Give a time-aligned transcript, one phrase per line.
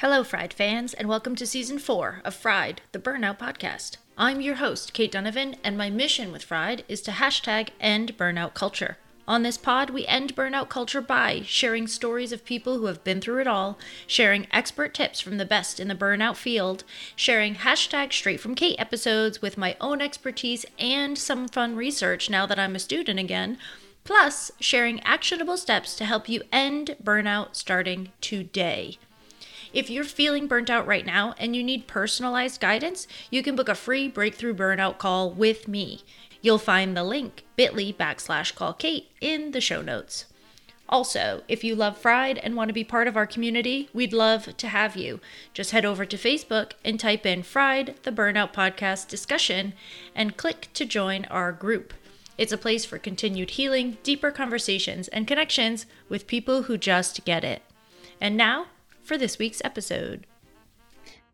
[0.00, 3.96] Hello, Fried fans, and welcome to season four of Fried, the Burnout Podcast.
[4.16, 8.54] I'm your host, Kate Donovan, and my mission with Fried is to hashtag end burnout
[8.54, 8.98] culture.
[9.26, 13.20] On this pod, we end burnout culture by sharing stories of people who have been
[13.20, 13.76] through it all,
[14.06, 16.84] sharing expert tips from the best in the burnout field,
[17.16, 22.46] sharing hashtag straight from Kate episodes with my own expertise and some fun research now
[22.46, 23.58] that I'm a student again,
[24.04, 28.98] plus sharing actionable steps to help you end burnout starting today.
[29.72, 33.68] If you're feeling burnt out right now and you need personalized guidance, you can book
[33.68, 36.02] a free breakthrough burnout call with me.
[36.40, 40.26] You'll find the link bit.ly backslash call Kate in the show notes.
[40.88, 44.56] Also, if you love Fried and want to be part of our community, we'd love
[44.56, 45.20] to have you.
[45.52, 49.74] Just head over to Facebook and type in Fried, the Burnout Podcast discussion,
[50.14, 51.92] and click to join our group.
[52.38, 57.44] It's a place for continued healing, deeper conversations, and connections with people who just get
[57.44, 57.62] it.
[58.18, 58.68] And now,
[59.08, 60.26] for this week's episode.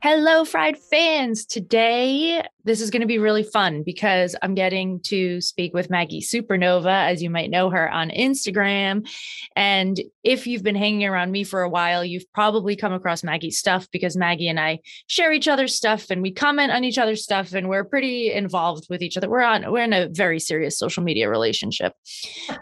[0.01, 1.45] Hello, Fried fans.
[1.45, 6.23] Today, this is going to be really fun because I'm getting to speak with Maggie
[6.23, 9.07] Supernova, as you might know her on Instagram.
[9.55, 13.59] And if you've been hanging around me for a while, you've probably come across Maggie's
[13.59, 17.23] stuff because Maggie and I share each other's stuff and we comment on each other's
[17.23, 19.29] stuff and we're pretty involved with each other.
[19.29, 21.93] We're on we're in a very serious social media relationship.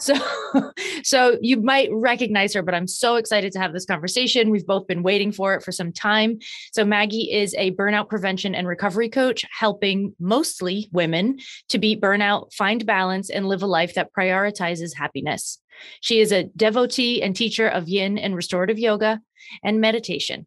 [0.00, 0.14] So
[1.04, 4.50] so you might recognize her, but I'm so excited to have this conversation.
[4.50, 6.38] We've both been waiting for it for some time.
[6.72, 12.00] So Maggie is a burnout prevention and recovery coach helping helping mostly women to beat
[12.00, 15.58] burnout, find balance, and live a life that prioritizes happiness.
[16.00, 19.20] She is a devotee and teacher of yin and restorative yoga
[19.62, 20.46] and meditation.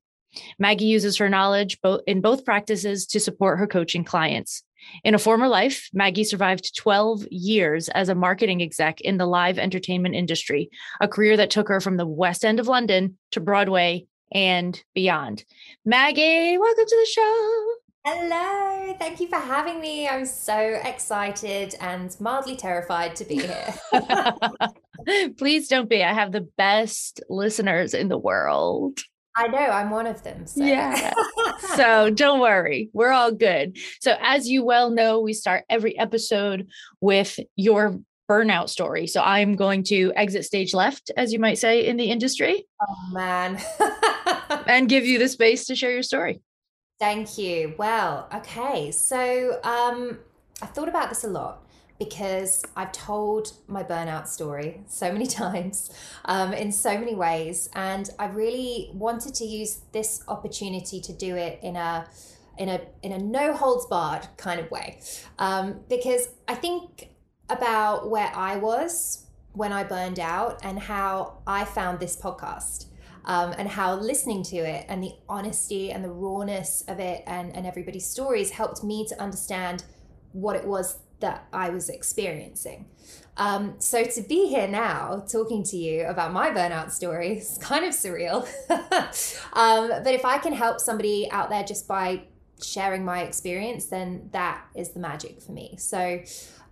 [0.59, 4.63] Maggie uses her knowledge in both practices to support her coaching clients.
[5.03, 9.57] In a former life, Maggie survived 12 years as a marketing exec in the live
[9.57, 14.05] entertainment industry, a career that took her from the West End of London to Broadway
[14.31, 15.45] and beyond.
[15.85, 17.84] Maggie, welcome to the show.
[18.07, 20.07] Hello, thank you for having me.
[20.07, 23.73] I'm so excited and mildly terrified to be here.
[25.37, 26.03] Please don't be.
[26.03, 28.99] I have the best listeners in the world.
[29.35, 30.45] I know, I'm one of them.
[30.45, 30.63] So.
[30.63, 31.15] Yeah.
[31.75, 33.79] so don't worry, we're all good.
[34.01, 36.67] So, as you well know, we start every episode
[37.01, 37.99] with your
[38.29, 39.07] burnout story.
[39.07, 42.67] So, I'm going to exit stage left, as you might say in the industry.
[42.79, 43.59] Oh, man.
[44.67, 46.43] and give you the space to share your story.
[46.99, 47.75] Thank you.
[47.77, 48.91] Well, okay.
[48.91, 50.19] So um,
[50.61, 51.65] I thought about this a lot
[51.99, 55.91] because I've told my burnout story so many times
[56.25, 57.69] um, in so many ways.
[57.75, 62.07] And I really wanted to use this opportunity to do it in a
[62.57, 65.01] in a in a no holds barred kind of way
[65.39, 67.09] um, because I think
[67.49, 72.85] about where I was when I burned out and how I found this podcast
[73.25, 77.55] um, and how listening to it and the honesty and the rawness of it and,
[77.55, 79.83] and everybody's stories helped me to understand
[80.31, 82.85] what it was that I was experiencing.
[83.37, 87.83] Um, so to be here now talking to you about my burnout story is kind
[87.85, 88.45] of surreal.
[89.53, 92.23] um, but if I can help somebody out there just by
[92.61, 95.75] sharing my experience, then that is the magic for me.
[95.77, 96.21] So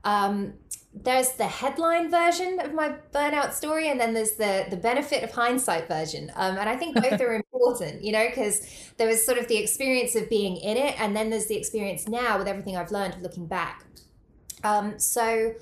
[0.04, 0.54] um,
[0.94, 5.32] there's the headline version of my burnout story and then there's the the benefit of
[5.32, 6.32] hindsight version.
[6.36, 8.68] Um, and i think both are important you know because
[8.98, 12.08] there was sort of the experience of being in it and then there's the experience
[12.08, 13.86] now with everything i've learned looking back.
[14.64, 15.56] Um, so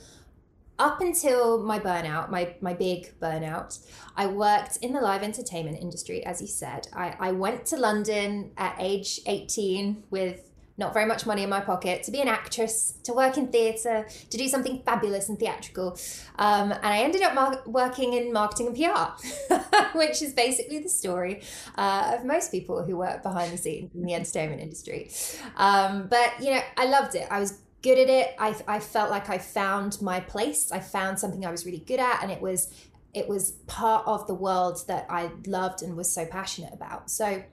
[0.78, 3.80] up until my burnout my my big burnout
[4.16, 6.88] i worked in the live entertainment industry as you said.
[6.94, 11.60] I, I went to london at age 18 with not very much money in my
[11.60, 15.98] pocket, to be an actress, to work in theatre, to do something fabulous and theatrical.
[16.38, 19.58] Um, and I ended up mar- working in marketing and PR,
[19.98, 21.42] which is basically the story
[21.78, 25.12] uh, of most people who work behind the scenes in the entertainment industry.
[25.58, 27.28] Um, but, you know, I loved it.
[27.30, 28.36] I was good at it.
[28.40, 30.72] I, I felt like I found my place.
[30.72, 32.74] I found something I was really good at, and it was
[33.14, 37.10] it was part of the world that I loved and was so passionate about.
[37.10, 37.44] So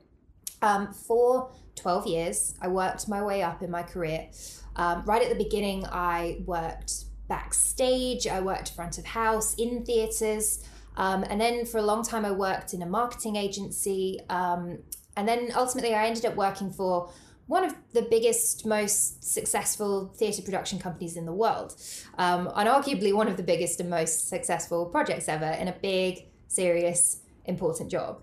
[0.63, 2.55] um, for 12 years.
[2.61, 4.29] I worked my way up in my career.
[4.77, 10.65] Um, right at the beginning, I worked backstage, I worked front of house in theatres.
[10.97, 14.21] Um, and then for a long time, I worked in a marketing agency.
[14.29, 14.79] Um,
[15.17, 17.11] and then ultimately, I ended up working for
[17.49, 21.75] one of the biggest, most successful theatre production companies in the world,
[22.19, 26.27] um, and arguably one of the biggest and most successful projects ever in a big,
[26.47, 28.21] serious, important job.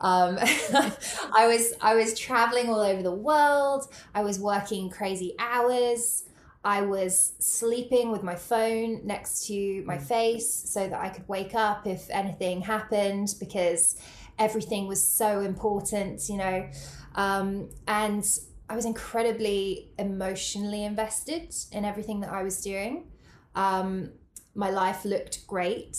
[0.00, 3.88] Um, I was I was traveling all over the world.
[4.14, 6.24] I was working crazy hours.
[6.64, 10.02] I was sleeping with my phone next to my mm.
[10.02, 13.96] face so that I could wake up if anything happened because
[14.36, 16.68] everything was so important, you know.
[17.14, 18.26] Um, and
[18.68, 23.12] I was incredibly emotionally invested in everything that I was doing.
[23.54, 24.10] Um,
[24.56, 25.96] my life looked great.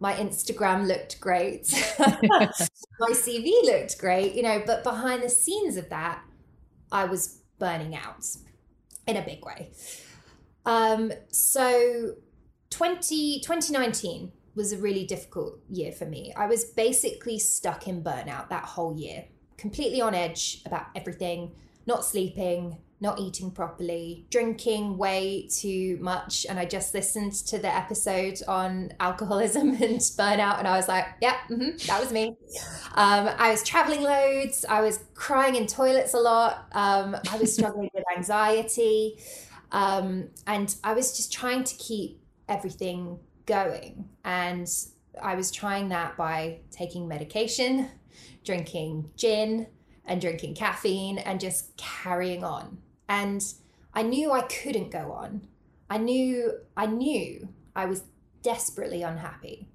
[0.00, 1.72] My Instagram looked great.
[1.98, 6.22] my CV looked great, you know, but behind the scenes of that,
[6.90, 8.24] I was burning out
[9.06, 9.70] in a big way.
[10.66, 12.14] Um, so
[12.70, 16.32] 20, 2019 was a really difficult year for me.
[16.36, 19.24] I was basically stuck in burnout that whole year,
[19.56, 21.52] completely on edge about everything,
[21.86, 26.44] not sleeping, not eating properly, drinking way too much.
[26.48, 31.06] And I just listened to the episode on alcoholism and burnout, and I was like,
[31.20, 32.36] yeah, mm-hmm, that was me.
[32.94, 34.64] Um, I was traveling loads.
[34.68, 36.68] I was crying in toilets a lot.
[36.72, 39.18] Um, I was struggling with anxiety.
[39.72, 44.08] Um, and I was just trying to keep everything going.
[44.24, 44.68] And
[45.22, 47.88] I was trying that by taking medication,
[48.44, 49.68] drinking gin,
[50.04, 52.78] and drinking caffeine, and just carrying on.
[53.10, 53.44] And
[53.92, 55.48] I knew I couldn't go on.
[55.90, 58.04] I knew, I knew I was
[58.40, 59.68] desperately unhappy,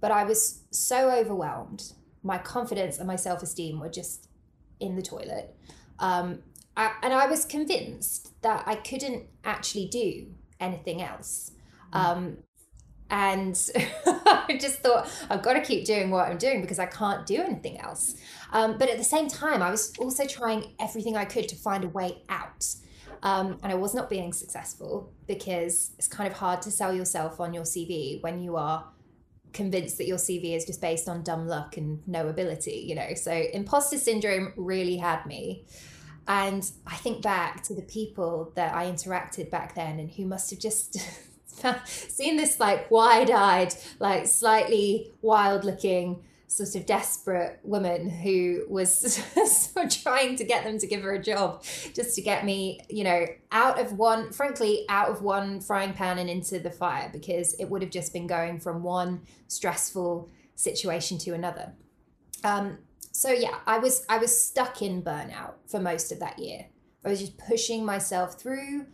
[0.00, 1.92] but I was so overwhelmed.
[2.22, 4.28] My confidence and my self esteem were just
[4.78, 5.56] in the toilet.
[5.98, 6.38] Um,
[6.76, 10.28] I, and I was convinced that I couldn't actually do
[10.60, 11.50] anything else.
[11.92, 11.98] Mm.
[11.98, 12.36] Um,
[13.10, 13.58] and
[14.06, 17.42] I just thought I've got to keep doing what I'm doing because I can't do
[17.42, 18.14] anything else.
[18.52, 21.84] Um, but at the same time, I was also trying everything I could to find
[21.84, 22.66] a way out.
[23.22, 27.40] Um, and I was not being successful because it's kind of hard to sell yourself
[27.40, 28.84] on your CV when you are
[29.52, 33.14] convinced that your CV is just based on dumb luck and no ability, you know.
[33.14, 35.64] So imposter syndrome really had me.
[36.28, 40.50] And I think back to the people that I interacted back then and who must
[40.50, 40.98] have just
[41.86, 49.22] seen this like wide eyed, like slightly wild looking, sort of desperate woman who was
[50.02, 51.62] trying to get them to give her a job
[51.94, 56.18] just to get me, you know, out of one, frankly, out of one frying pan
[56.18, 61.18] and into the fire because it would have just been going from one stressful situation
[61.18, 61.72] to another.
[62.42, 62.78] Um,
[63.12, 66.66] so yeah, I was I was stuck in burnout for most of that year.
[67.04, 68.86] I was just pushing myself through.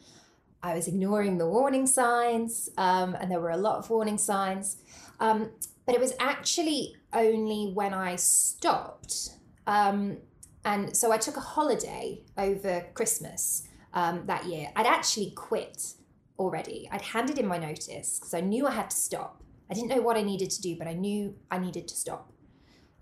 [0.65, 4.79] I was ignoring the warning signs, um, and there were a lot of warning signs.
[5.21, 5.51] Um,
[5.85, 9.37] but it was actually only when I stopped.
[9.67, 10.17] Um,
[10.65, 14.69] and so I took a holiday over Christmas um, that year.
[14.75, 15.93] I'd actually quit
[16.39, 16.89] already.
[16.91, 19.43] I'd handed in my notice because I knew I had to stop.
[19.71, 22.33] I didn't know what I needed to do, but I knew I needed to stop.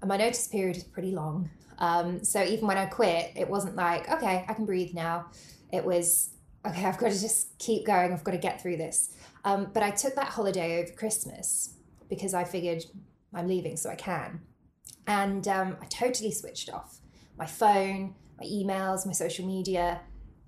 [0.01, 1.49] And my notice period is pretty long.
[1.79, 5.27] Um, so even when I quit, it wasn't like, okay, I can breathe now.
[5.73, 6.31] It was,
[6.67, 8.13] okay, I've got to just keep going.
[8.13, 9.15] I've got to get through this.
[9.45, 11.75] Um, but I took that holiday over Christmas
[12.09, 12.85] because I figured
[13.35, 14.41] I'm leaving, so I can.
[15.07, 17.01] And um, I totally switched off
[17.37, 20.01] my phone, my emails, my social media,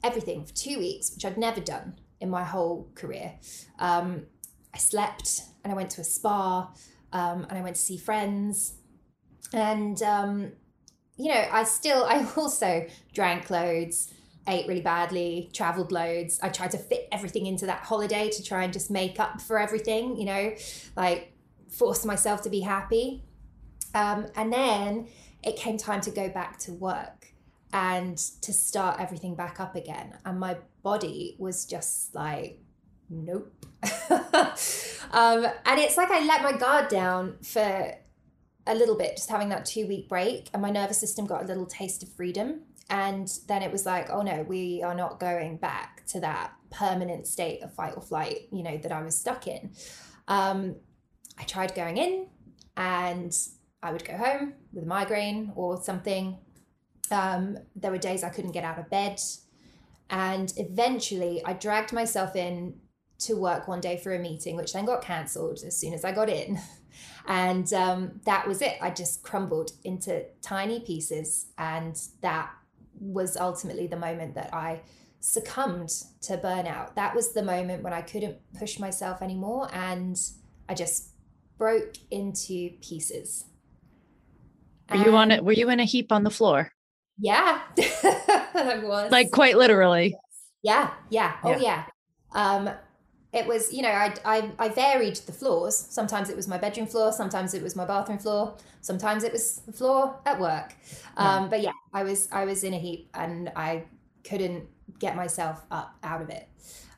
[0.03, 3.35] everything for two weeks, which I'd never done in my whole career.
[3.79, 4.27] Um,
[4.73, 6.73] I slept and I went to a spa
[7.13, 8.75] um, and I went to see friends
[9.53, 10.53] and um,
[11.17, 14.13] you know, I still, I also drank loads,
[14.47, 16.39] ate really badly, traveled loads.
[16.43, 19.59] I tried to fit everything into that holiday to try and just make up for
[19.59, 20.55] everything, you know,
[20.97, 21.33] like
[21.71, 23.25] force myself to be happy.
[23.95, 25.09] Um, and then
[25.43, 27.33] it came time to go back to work
[27.73, 30.17] and to start everything back up again.
[30.25, 32.61] And my body was just like,
[33.09, 33.67] nope.
[34.11, 37.95] um, and it's like I let my guard down for
[38.67, 41.47] a little bit, just having that two week break, and my nervous system got a
[41.47, 42.63] little taste of freedom.
[42.91, 47.27] And then it was like, oh no, we are not going back to that permanent
[47.27, 49.73] state of fight or flight, you know, that I was stuck in.
[50.29, 50.77] Um,
[51.39, 52.27] I tried going in
[52.77, 53.35] and
[53.83, 56.39] I would go home with a migraine or something.
[57.11, 59.21] Um, there were days I couldn't get out of bed.
[60.11, 62.75] And eventually I dragged myself in
[63.21, 66.13] to work one day for a meeting, which then got cancelled as soon as I
[66.13, 66.59] got in.
[67.27, 68.77] And um, that was it.
[68.81, 71.47] I just crumbled into tiny pieces.
[71.57, 72.51] And that
[73.05, 74.81] was ultimately the moment that I
[75.21, 75.91] succumbed
[76.23, 76.95] to burnout.
[76.95, 79.69] That was the moment when I couldn't push myself anymore.
[79.73, 80.19] And
[80.69, 81.11] I just
[81.59, 83.45] broke into pieces.
[84.91, 85.45] Were you on it?
[85.45, 86.73] Were you in a heap on the floor?
[87.19, 89.11] Yeah, I was.
[89.13, 90.17] Like quite literally.
[90.63, 91.37] Yeah, yeah.
[91.43, 91.85] Oh, yeah.
[92.33, 92.71] Um,
[93.35, 95.77] it was you know I, I i varied the floors.
[95.77, 99.57] Sometimes it was my bedroom floor sometimes it was my bathroom floor sometimes it was
[99.67, 100.75] the floor at work.
[101.17, 103.85] Um, but yeah i was i was in a heap and i
[104.29, 104.65] couldn't
[104.99, 106.49] get myself up out of it.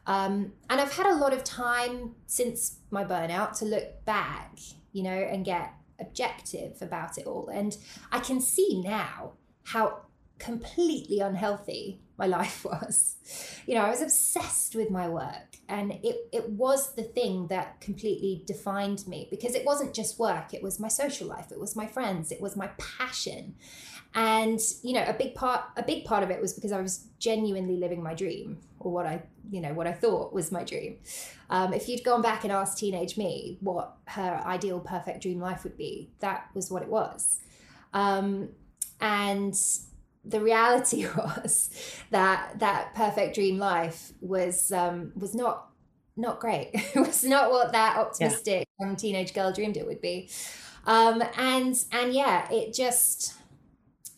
[0.06, 4.58] Um, and i've had a lot of time since my burnout to look back
[4.92, 7.48] you know and get objective about it all.
[7.48, 7.76] And
[8.12, 9.32] I can see now
[9.64, 10.05] how
[10.38, 13.16] completely unhealthy my life was.
[13.66, 17.80] You know, I was obsessed with my work and it, it was the thing that
[17.80, 21.76] completely defined me because it wasn't just work, it was my social life, it was
[21.76, 23.54] my friends, it was my passion.
[24.14, 27.08] And, you know, a big part a big part of it was because I was
[27.18, 30.98] genuinely living my dream or what I, you know, what I thought was my dream.
[31.50, 35.64] Um, if you'd gone back and asked teenage me what her ideal perfect dream life
[35.64, 37.40] would be, that was what it was.
[37.92, 38.50] Um,
[39.00, 39.54] and
[40.26, 41.70] the reality was
[42.10, 45.68] that that perfect dream life was um, was not
[46.16, 46.70] not great.
[46.74, 48.94] it was not what that optimistic yeah.
[48.94, 50.28] teenage girl dreamed it would be.
[50.86, 53.34] Um, and and yeah, it just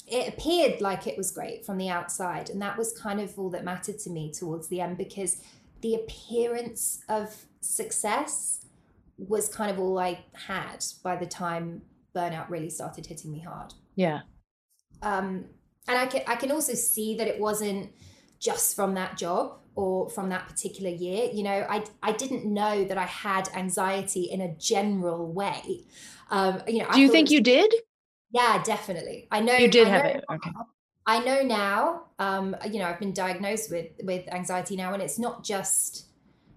[0.06, 3.50] it appeared like it was great from the outside, and that was kind of all
[3.50, 5.42] that mattered to me towards the end because
[5.80, 8.66] the appearance of success
[9.16, 11.82] was kind of all I had by the time
[12.14, 13.74] burnout really started hitting me hard.
[13.96, 14.20] Yeah.
[15.02, 15.46] Um,
[15.88, 17.90] and I can I can also see that it wasn't
[18.38, 21.30] just from that job or from that particular year.
[21.32, 25.86] You know, I I didn't know that I had anxiety in a general way.
[26.30, 27.74] Um, you know, do you think was, you did?
[28.30, 29.28] Yeah, definitely.
[29.30, 30.24] I know you did I have it.
[30.30, 30.50] Okay.
[31.06, 32.02] I know now.
[32.18, 36.04] Um, you know, I've been diagnosed with with anxiety now, and it's not just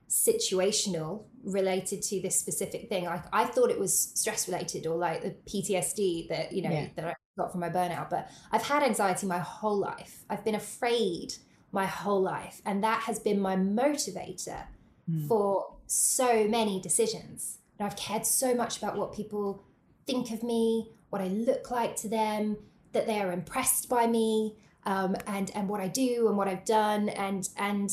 [0.10, 3.06] situational related to this specific thing.
[3.06, 6.88] Like I thought it was stress related or like the PTSD that you know yeah.
[6.96, 10.24] that I got from my burnout, but I've had anxiety my whole life.
[10.30, 11.36] I've been afraid
[11.72, 14.64] my whole life, and that has been my motivator
[15.10, 15.28] mm.
[15.28, 17.60] for so many decisions.
[17.78, 19.64] And I've cared so much about what people
[20.06, 22.58] think of me, what I look like to them,
[22.94, 24.56] that they are impressed by me,
[24.86, 27.92] um, and and what I do and what I've done, and and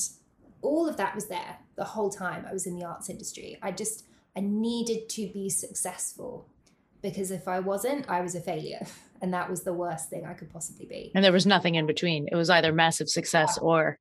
[0.63, 3.59] all of that was there the whole time I was in the arts industry.
[3.63, 4.05] I just
[4.37, 6.49] I needed to be successful
[7.03, 8.87] because if I wasn't, I was a failure.
[9.21, 11.13] And that was the worst thing I could possibly be.
[11.15, 12.29] And there was nothing in between.
[12.31, 13.99] It was either massive success or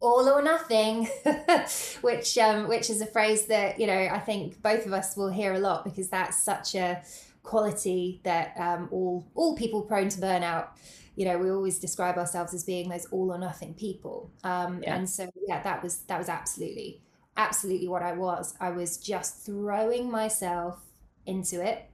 [0.00, 1.08] all or nothing,
[2.02, 5.30] which um, which is a phrase that you know I think both of us will
[5.30, 7.02] hear a lot because that's such a
[7.42, 10.68] quality that um, all all people prone to burnout
[11.16, 14.94] you know we always describe ourselves as being those all or nothing people um, yeah.
[14.94, 17.00] and so yeah that was that was absolutely
[17.36, 20.78] absolutely what i was i was just throwing myself
[21.24, 21.90] into it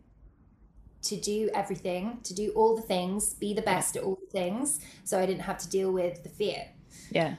[1.02, 4.80] to do everything to do all the things be the best at all the things
[5.04, 6.66] so i didn't have to deal with the fear.
[7.11, 7.35] Yeah.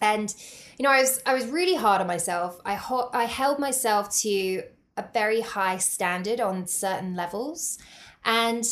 [0.00, 0.34] And
[0.78, 2.60] you know i was i was really hard on myself.
[2.64, 4.62] I ho- i held myself to
[4.96, 7.78] a very high standard on certain levels.
[8.24, 8.64] And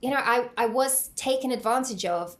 [0.00, 2.36] you know, I, I was taken advantage of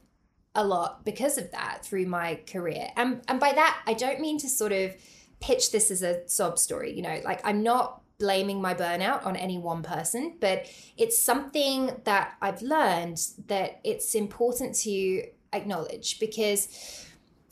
[0.54, 2.88] a lot because of that through my career.
[2.96, 4.94] And and by that I don't mean to sort of
[5.40, 9.34] pitch this as a sob story, you know, like I'm not blaming my burnout on
[9.34, 10.64] any one person, but
[10.96, 16.68] it's something that I've learned that it's important to acknowledge because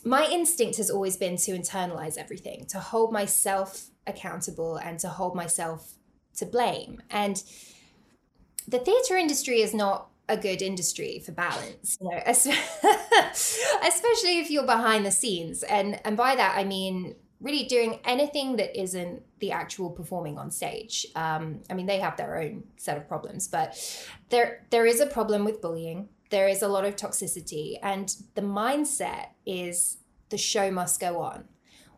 [0.04, 5.34] my instinct has always been to internalize everything, to hold myself accountable and to hold
[5.34, 5.94] myself
[6.36, 7.02] to blame.
[7.10, 7.42] And
[8.68, 14.64] the theatre industry is not a good industry for balance, you know, especially if you're
[14.64, 15.64] behind the scenes.
[15.64, 20.50] And and by that I mean really doing anything that isn't the actual performing on
[20.50, 21.06] stage.
[21.16, 23.76] Um, I mean, they have their own set of problems, but
[24.28, 26.08] there there is a problem with bullying.
[26.30, 31.44] There is a lot of toxicity, and the mindset is the show must go on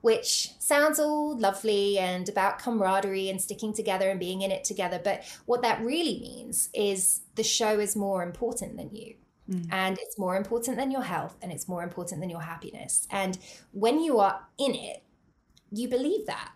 [0.02, 5.00] which sounds all lovely and about camaraderie and sticking together and being in it together.
[5.02, 9.14] But what that really means is the show is more important than you.
[9.48, 9.68] Mm.
[9.70, 13.06] And it's more important than your health and it's more important than your happiness.
[13.10, 13.38] And
[13.70, 15.04] when you are in it,
[15.70, 16.52] you believe that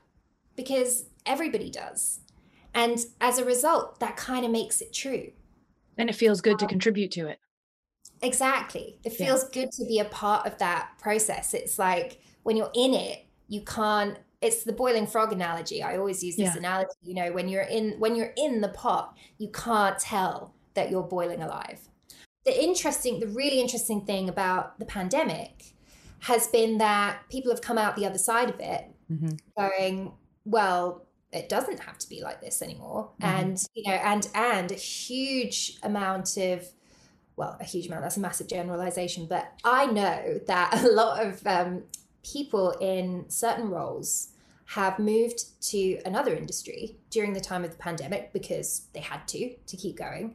[0.57, 2.21] because everybody does.
[2.75, 5.31] And as a result, that kind of makes it true.
[5.97, 7.39] And it feels good um, to contribute to it.
[8.23, 8.99] Exactly.
[9.05, 9.63] It feels yeah.
[9.63, 11.55] good to be a part of that process.
[11.55, 16.23] It's like when you're in it, you can't it's the boiling frog analogy i always
[16.23, 16.59] use this yeah.
[16.59, 20.91] analogy you know when you're in when you're in the pot you can't tell that
[20.91, 21.81] you're boiling alive
[22.45, 25.73] the interesting the really interesting thing about the pandemic
[26.21, 29.35] has been that people have come out the other side of it mm-hmm.
[29.57, 30.13] going
[30.47, 33.37] well it doesn't have to be like this anymore mm-hmm.
[33.37, 36.67] and you know and and a huge amount of
[37.37, 41.47] well a huge amount that's a massive generalization but i know that a lot of
[41.47, 41.83] um,
[42.25, 44.29] people in certain roles
[44.71, 49.55] have moved to another industry during the time of the pandemic because they had to
[49.67, 50.35] to keep going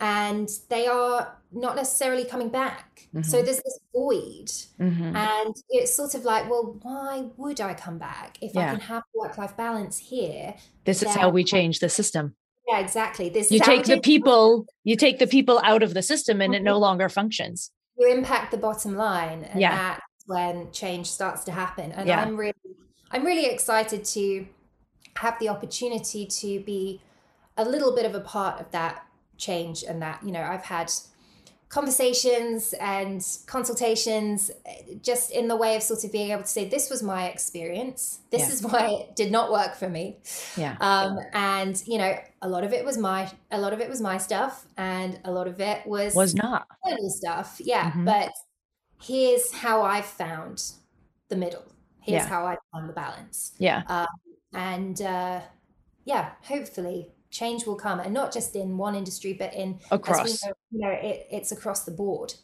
[0.00, 3.22] and they are not necessarily coming back mm-hmm.
[3.22, 4.46] so there's this void
[4.80, 5.16] mm-hmm.
[5.16, 8.60] and it's sort of like well why would i come back if yeah.
[8.60, 12.34] i can have work life balance here this is how we change the system
[12.68, 16.40] yeah exactly this you take the people you take the people out of the system
[16.40, 16.60] and mm-hmm.
[16.60, 16.82] it no mm-hmm.
[16.82, 19.76] longer functions you impact the bottom line and yeah.
[19.76, 22.20] that's when change starts to happen and yeah.
[22.20, 22.52] i'm really
[23.10, 24.46] i'm really excited to
[25.16, 27.00] have the opportunity to be
[27.56, 29.04] a little bit of a part of that
[29.38, 30.92] change and that you know i've had
[31.68, 34.50] conversations and consultations
[35.02, 38.20] just in the way of sort of being able to say this was my experience.
[38.30, 38.48] This yeah.
[38.48, 40.16] is why it did not work for me.
[40.56, 40.76] Yeah.
[40.80, 44.00] Um and you know a lot of it was my a lot of it was
[44.00, 46.66] my stuff and a lot of it was was not.
[47.08, 47.60] stuff.
[47.62, 48.04] Yeah mm-hmm.
[48.06, 48.32] but
[49.00, 50.72] here's how i found
[51.28, 51.64] the middle.
[52.00, 52.28] Here's yeah.
[52.28, 53.52] how i found the balance.
[53.58, 53.82] Yeah.
[53.88, 54.06] Um,
[54.54, 55.40] and uh
[56.06, 60.42] yeah hopefully change will come and not just in one industry but in across.
[60.42, 62.34] know, you know it, it's across the board.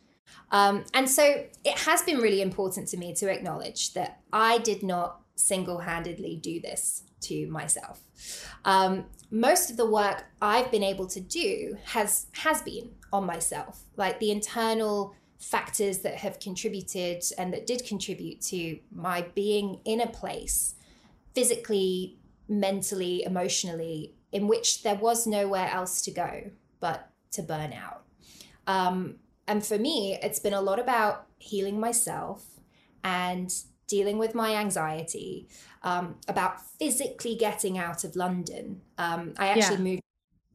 [0.50, 1.22] Um, and so
[1.64, 6.60] it has been really important to me to acknowledge that i did not single-handedly do
[6.60, 8.02] this to myself.
[8.64, 13.84] Um, most of the work i've been able to do has has been on myself
[13.96, 20.00] like the internal factors that have contributed and that did contribute to my being in
[20.00, 20.74] a place
[21.34, 22.16] physically
[22.48, 26.50] mentally emotionally in which there was nowhere else to go
[26.80, 28.02] but to burn out.
[28.66, 32.44] Um, and for me, it's been a lot about healing myself
[33.02, 33.50] and
[33.86, 35.48] dealing with my anxiety,
[35.82, 38.80] um, about physically getting out of London.
[38.98, 39.82] Um, I actually yeah.
[39.82, 40.02] moved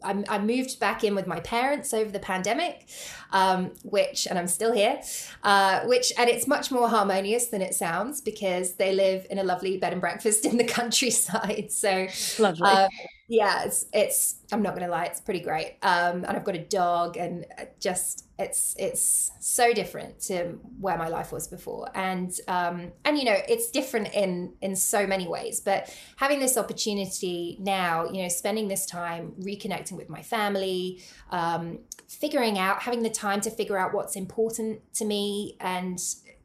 [0.01, 2.87] I, I, moved back in with my parents over the pandemic,
[3.33, 5.01] um, which, and I'm still here,
[5.43, 9.43] uh, which, and it's much more harmonious than it sounds because they live in a
[9.43, 11.71] lovely bed and breakfast in the countryside.
[11.71, 12.07] So
[12.41, 12.61] lovely.
[12.63, 12.87] Uh,
[13.29, 15.77] yeah, it's, it's, I'm not to lie, it's pretty great.
[15.83, 17.45] Um, and I've got a dog and
[17.79, 21.89] just, it's, it's so different to where my life was before.
[21.93, 26.57] And, um, and, you know, it's different in, in so many ways, but having this
[26.57, 33.03] opportunity now, you know, spending this time reconnecting with my family, um, figuring out, having
[33.03, 35.99] the time to figure out what's important to me and,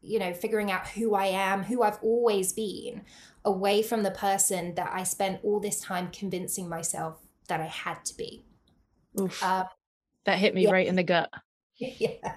[0.04, 3.02] you know, figuring out who I am, who I've always been
[3.44, 8.04] away from the person that I spent all this time convincing myself that I had
[8.06, 8.44] to be.
[9.42, 9.64] Um,
[10.24, 10.70] that hit me yeah.
[10.70, 11.30] right in the gut.
[11.76, 12.36] yeah.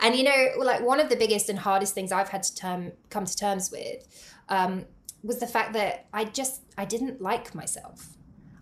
[0.00, 2.92] And you know, like one of the biggest and hardest things I've had to term,
[3.10, 4.06] come to terms with
[4.48, 4.86] um,
[5.22, 8.16] was the fact that I just I didn't like myself.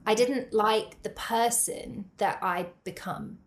[0.06, 3.38] I didn't like the person that I'd become.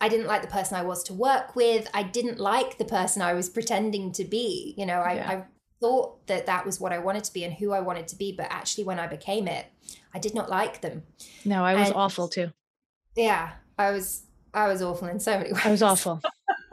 [0.00, 1.88] I didn't like the person I was to work with.
[1.94, 4.74] I didn't like the person I was pretending to be.
[4.76, 5.30] You know, I, yeah.
[5.30, 5.44] I
[5.80, 8.32] thought that that was what I wanted to be and who I wanted to be,
[8.32, 9.66] but actually, when I became it,
[10.12, 11.04] I did not like them.
[11.44, 12.52] No, I was and, awful too.
[13.16, 14.22] Yeah, I was.
[14.52, 15.66] I was awful in so many ways.
[15.66, 16.22] I was awful.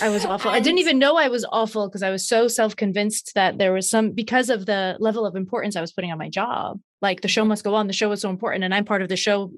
[0.00, 0.50] I was awful.
[0.50, 3.58] And I didn't even know I was awful because I was so self convinced that
[3.58, 6.80] there was some, because of the level of importance I was putting on my job.
[7.02, 7.86] Like the show must go on.
[7.86, 9.52] The show is so important, and I'm part of the show.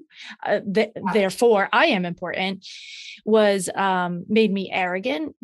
[0.45, 2.65] Uh, th- therefore, I am important.
[3.25, 5.35] Was um, made me arrogant.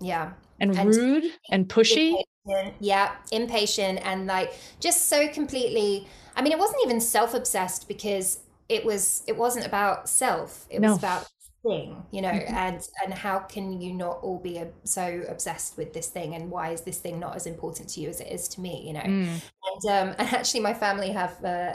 [0.00, 2.22] Yeah, and, and rude and pushy.
[2.46, 6.06] Impatient, yeah, impatient and like just so completely.
[6.36, 9.22] I mean, it wasn't even self-obsessed because it was.
[9.26, 10.66] It wasn't about self.
[10.70, 10.90] It no.
[10.90, 11.26] was about
[11.62, 12.54] thing you know mm-hmm.
[12.54, 16.70] and and how can you not all be so obsessed with this thing and why
[16.70, 19.00] is this thing not as important to you as it is to me you know
[19.00, 19.28] mm.
[19.28, 21.74] and um and actually my family have uh,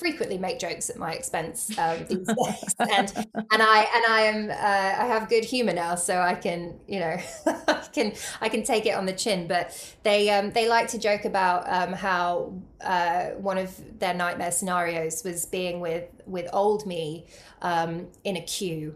[0.00, 3.12] frequently make jokes at my expense um, these days, and
[3.52, 7.00] and I and I am uh, I have good humor now, so I can you
[7.00, 9.46] know I can I can take it on the chin.
[9.46, 14.52] But they um, they like to joke about um, how uh, one of their nightmare
[14.52, 17.26] scenarios was being with with old me
[17.62, 18.94] um, in a queue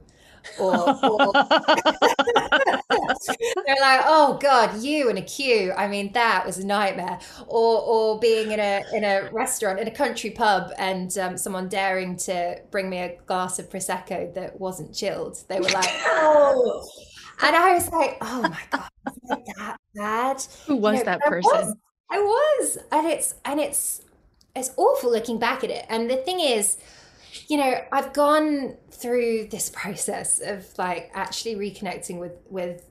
[0.58, 1.32] or, or
[3.66, 5.72] they're like, oh god, you in a queue.
[5.72, 7.18] I mean, that was a nightmare.
[7.46, 11.68] Or or being in a in a restaurant in a country pub and um, someone
[11.68, 15.42] daring to bring me a glass of prosecco that wasn't chilled.
[15.48, 16.86] They were like, oh.
[17.42, 18.88] And I was like, oh my god,
[19.56, 20.46] that bad?
[20.66, 21.50] Who was you know, that person?
[21.52, 21.76] I was,
[22.10, 24.02] I was, and it's and it's
[24.54, 25.84] it's awful looking back at it.
[25.88, 26.76] And the thing is,
[27.48, 32.86] you know, I've gone through this process of like actually reconnecting with with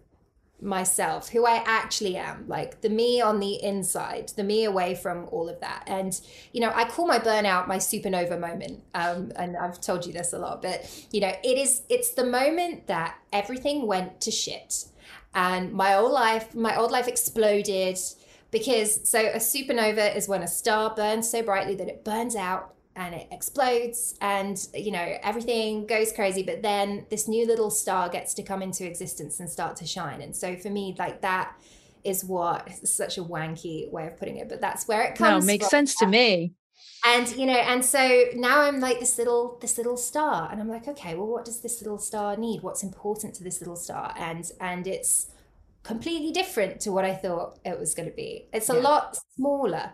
[0.64, 5.28] myself, who I actually am, like the me on the inside, the me away from
[5.32, 5.84] all of that.
[5.88, 6.20] And,
[6.52, 8.84] you know, I call my burnout my supernova moment.
[8.94, 12.26] Um, and I've told you this a lot, but, you know, it is, it's the
[12.26, 14.86] moment that everything went to shit.
[15.36, 17.98] And my old life, my old life exploded
[18.52, 22.74] because so a supernova is when a star burns so brightly that it burns out
[22.96, 28.10] and it explodes and you know everything goes crazy but then this new little star
[28.10, 30.22] gets to come into existence and start to shine.
[30.22, 31.56] And so for me like that
[32.04, 35.48] is what such a wanky way of putting it but that's where it comes no
[35.48, 35.70] makes from.
[35.70, 36.54] sense to me.
[37.06, 40.70] And you know and so now i'm like this little this little star and i'm
[40.70, 42.62] like okay well what does this little star need?
[42.62, 44.14] What's important to this little star?
[44.18, 45.30] And and it's
[45.82, 48.48] completely different to what i thought it was going to be.
[48.54, 48.80] It's a yeah.
[48.80, 49.92] lot smaller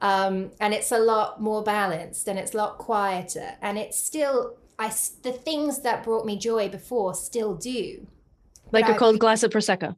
[0.00, 3.52] um, and it's a lot more balanced and it's a lot quieter.
[3.62, 4.88] And it's still i
[5.22, 8.06] the things that brought me joy before still do.
[8.72, 9.96] Like a cold glass of prosecco.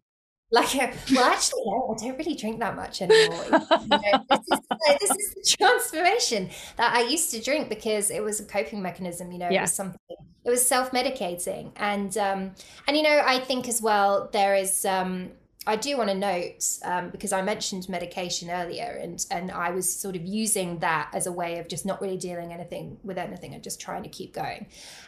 [0.52, 0.74] Like
[1.10, 3.44] well actually no, i don't really drink that much anymore.
[3.44, 3.58] You know,
[4.30, 4.60] this, is,
[5.00, 9.32] this, is, the transformation that i used to drink because it was a coping mechanism
[9.32, 9.58] you know yeah.
[9.58, 9.98] it was something
[10.44, 11.72] it was self-medicating.
[11.74, 12.52] And um
[12.86, 15.32] and you know i think as well there is um
[15.66, 19.92] I do want to note um, because I mentioned medication earlier, and and I was
[19.92, 23.54] sort of using that as a way of just not really dealing anything with anything
[23.54, 24.66] and just trying to keep going,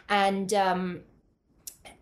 [0.09, 1.01] and um,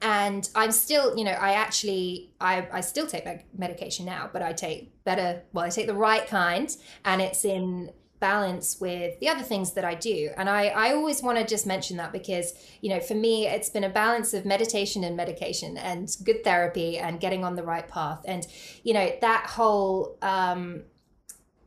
[0.01, 3.25] and i'm still you know i actually i, I still take
[3.57, 7.91] medication now but i take better well i take the right kind and it's in
[8.19, 11.67] balance with the other things that i do and i i always want to just
[11.67, 15.77] mention that because you know for me it's been a balance of meditation and medication
[15.77, 18.47] and good therapy and getting on the right path and
[18.83, 20.81] you know that whole um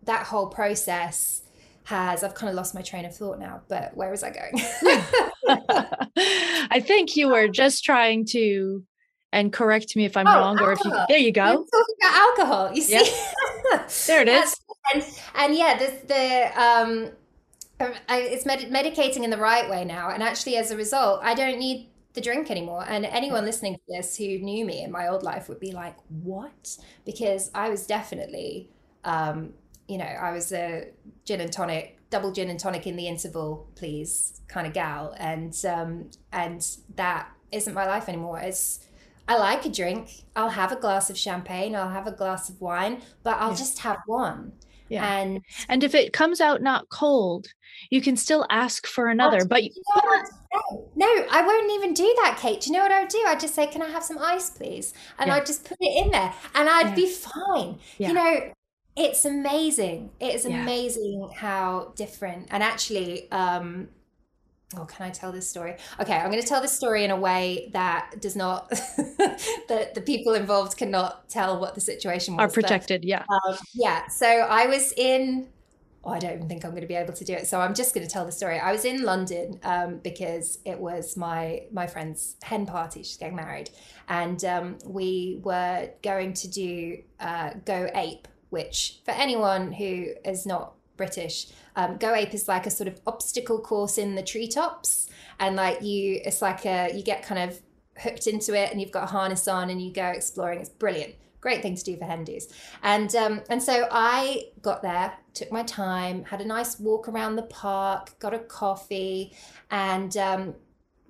[0.04, 1.42] that whole process
[1.84, 4.52] has I've kind of lost my train of thought now, but where was I going?
[6.70, 8.84] I think you were just trying to
[9.32, 10.68] and correct me if I'm oh, wrong alcohol.
[10.68, 11.42] or if you there you go.
[11.42, 12.74] talking about alcohol.
[12.74, 12.94] You see?
[12.94, 13.90] Yep.
[14.06, 14.56] there it is.
[14.94, 17.10] And, and yeah, this the um
[18.08, 21.58] it's med- medicating in the right way now and actually as a result I don't
[21.58, 22.84] need the drink anymore.
[22.88, 25.96] And anyone listening to this who knew me in my old life would be like,
[26.08, 28.70] "What?" Because I was definitely
[29.04, 29.54] um,
[29.88, 30.88] you know, I was a
[31.24, 35.56] gin and tonic, double gin and tonic in the interval, please, kind of gal, and
[35.64, 36.64] um, and
[36.96, 38.38] that isn't my life anymore.
[38.38, 38.80] It's
[39.28, 40.24] I like a drink.
[40.36, 41.74] I'll have a glass of champagne.
[41.74, 43.56] I'll have a glass of wine, but I'll yeah.
[43.56, 44.52] just have one.
[44.90, 45.18] Yeah.
[45.18, 47.46] And and if it comes out not cold,
[47.88, 49.44] you can still ask for another.
[49.44, 50.22] But, you know
[50.96, 52.60] no, I won't even do that, Kate.
[52.60, 53.22] Do you know what I would do?
[53.26, 55.36] I'd just say, "Can I have some ice, please?" And yeah.
[55.36, 56.94] I'd just put it in there, and I'd yeah.
[56.94, 57.78] be fine.
[57.98, 58.52] You know,
[58.96, 60.10] it's amazing.
[60.18, 60.60] It is yeah.
[60.60, 62.48] amazing how different.
[62.50, 63.88] And actually, um,
[64.76, 65.76] oh, can I tell this story?
[65.98, 68.70] Okay, I'm going to tell this story in a way that does not
[69.68, 72.44] that the people involved cannot tell what the situation was.
[72.44, 73.24] Are protected, but, yeah.
[73.28, 74.08] Um, yeah.
[74.08, 75.48] So I was in.
[76.02, 77.46] Oh, I don't even think I'm going to be able to do it.
[77.46, 78.58] So I'm just going to tell the story.
[78.58, 83.02] I was in London um, because it was my my friend's hen party.
[83.02, 83.70] She's getting married,
[84.08, 90.46] and um, we were going to do uh, Go Ape, which for anyone who is
[90.46, 91.36] not British,
[91.76, 95.08] um, Go Ape is like a sort of obstacle course in the treetops,
[95.38, 97.60] and like you, it's like a you get kind of
[98.04, 100.60] hooked into it, and you've got a harness on, and you go exploring.
[100.60, 102.48] It's brilliant, great thing to do for hen dos.
[102.82, 107.36] And um, and so I got there, took my time, had a nice walk around
[107.36, 109.32] the park, got a coffee,
[109.70, 110.54] and um,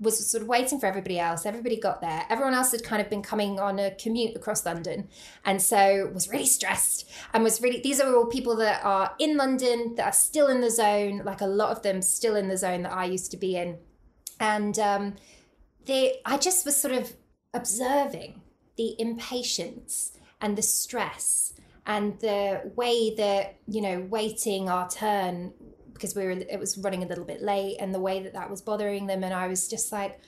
[0.01, 1.45] was sort of waiting for everybody else.
[1.45, 2.25] Everybody got there.
[2.31, 5.09] Everyone else had kind of been coming on a commute across London.
[5.45, 9.37] And so was really stressed and was really, these are all people that are in
[9.37, 12.57] London, that are still in the zone, like a lot of them still in the
[12.57, 13.79] zone that I used to be in.
[14.41, 15.17] And um,
[15.85, 17.13] they, I just was sort of
[17.53, 18.41] observing
[18.77, 21.53] the impatience and the stress
[21.85, 25.53] and the way that, you know, waiting our turn
[26.01, 28.49] because we were it was running a little bit late and the way that that
[28.49, 30.19] was bothering them and I was just like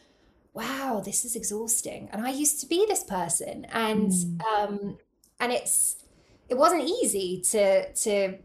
[0.52, 2.10] wow this is exhausting.
[2.12, 4.40] And I used to be this person and mm.
[4.54, 4.98] um
[5.40, 5.96] and it's
[6.48, 8.38] it wasn't easy to to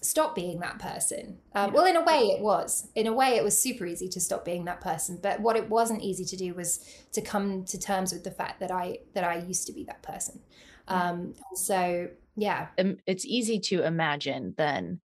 [0.00, 1.38] stop being that person.
[1.54, 1.74] Um, yeah.
[1.74, 2.88] well in a way it was.
[2.96, 5.70] In a way it was super easy to stop being that person but what it
[5.70, 6.80] wasn't easy to do was
[7.12, 10.02] to come to terms with the fact that i that i used to be that
[10.02, 10.40] person.
[10.88, 12.68] Um, so yeah.
[13.06, 15.00] It's easy to imagine then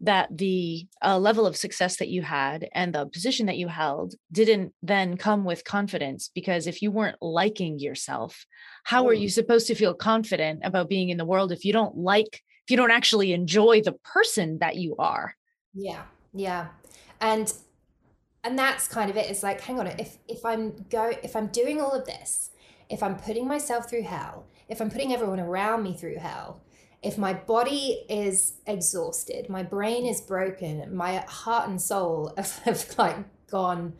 [0.00, 4.14] that the uh, level of success that you had and the position that you held
[4.32, 8.46] didn't then come with confidence because if you weren't liking yourself
[8.84, 11.96] how are you supposed to feel confident about being in the world if you don't
[11.96, 15.34] like if you don't actually enjoy the person that you are?
[15.74, 16.68] Yeah yeah
[17.20, 17.52] and
[18.44, 21.48] and that's kind of it it's like hang on if if i'm go if i'm
[21.48, 22.50] doing all of this
[22.88, 26.60] if i'm putting myself through hell if i'm putting everyone around me through hell
[27.02, 33.16] if my body is exhausted, my brain is broken, my heart and soul have, like
[33.50, 33.94] gone,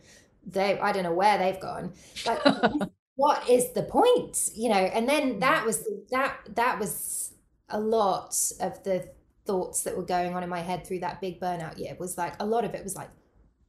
[0.45, 1.93] they I don't know where they've gone.
[2.25, 2.39] Like,
[3.15, 4.49] what is the point?
[4.55, 5.39] You know, and then mm.
[5.39, 7.33] that was that that was
[7.69, 9.09] a lot of the
[9.45, 12.33] thoughts that were going on in my head through that big burnout year was like
[12.39, 13.09] a lot of it was like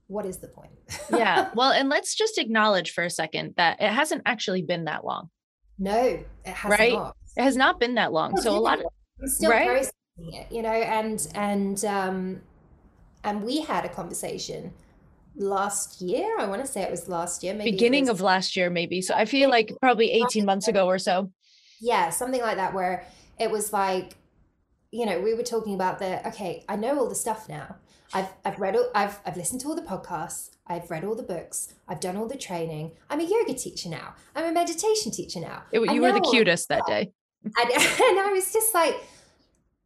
[0.06, 0.70] what is the point
[1.10, 5.04] yeah well and let's just acknowledge for a second that it hasn't actually been that
[5.04, 5.30] long
[5.78, 7.16] no it has right not.
[7.36, 8.86] it has not been that long so a lot of
[9.22, 9.90] I'm still right?
[10.50, 12.42] you know, and and um,
[13.24, 14.72] and we had a conversation
[15.36, 16.38] last year.
[16.38, 19.00] I want to say it was last year, maybe beginning was, of last year, maybe.
[19.00, 21.30] So I feel like probably 18 months ago or so.
[21.80, 23.06] Yeah, something like that, where
[23.38, 24.16] it was like,
[24.90, 27.76] you know, we were talking about the okay, I know all the stuff now.
[28.14, 30.50] I've I've read all I've I've listened to all the podcasts.
[30.66, 31.74] I've read all the books.
[31.88, 32.92] I've done all the training.
[33.10, 34.14] I'm a yoga teacher now.
[34.34, 35.64] I'm a meditation teacher now.
[35.72, 37.10] It, you were the cutest that day.
[37.44, 38.96] And, and I was just like,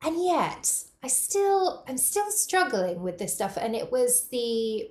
[0.03, 3.57] and yet I still I'm still struggling with this stuff.
[3.57, 4.91] And it was the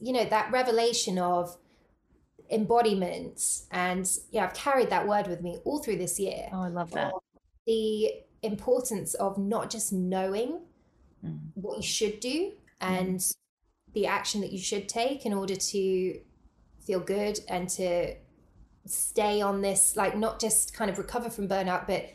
[0.00, 1.56] you know, that revelation of
[2.50, 3.62] embodiment.
[3.70, 6.48] And yeah, I've carried that word with me all through this year.
[6.52, 7.12] Oh, I love that.
[7.66, 8.10] The
[8.42, 10.60] importance of not just knowing
[11.24, 11.38] mm.
[11.54, 13.36] what you should do and mm.
[13.94, 16.20] the action that you should take in order to
[16.84, 18.14] feel good and to
[18.86, 22.10] stay on this, like not just kind of recover from burnout, but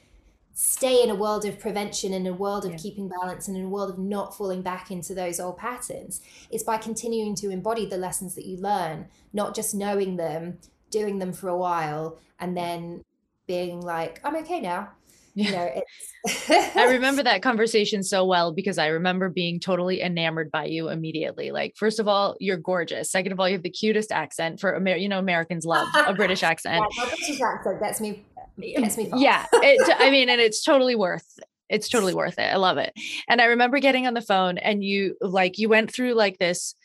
[0.53, 2.77] stay in a world of prevention in a world of yeah.
[2.77, 6.19] keeping balance and in a world of not falling back into those old patterns
[6.51, 10.57] it's by continuing to embody the lessons that you learn not just knowing them
[10.89, 13.01] doing them for a while and then
[13.47, 14.89] being like i'm okay now.
[15.39, 20.51] You know it's i remember that conversation so well because i remember being totally enamored
[20.51, 21.51] by you immediately.
[21.51, 23.09] Like first of all you're gorgeous.
[23.09, 26.13] Second of all you have the cutest accent for Amer- you know americans love a
[26.13, 26.83] british accent.
[26.97, 28.25] Yeah, british accent gets me
[28.59, 32.51] mm, gets me yeah it, i mean and it's totally worth it's totally worth it.
[32.51, 32.91] I love it.
[33.29, 36.75] And i remember getting on the phone and you like you went through like this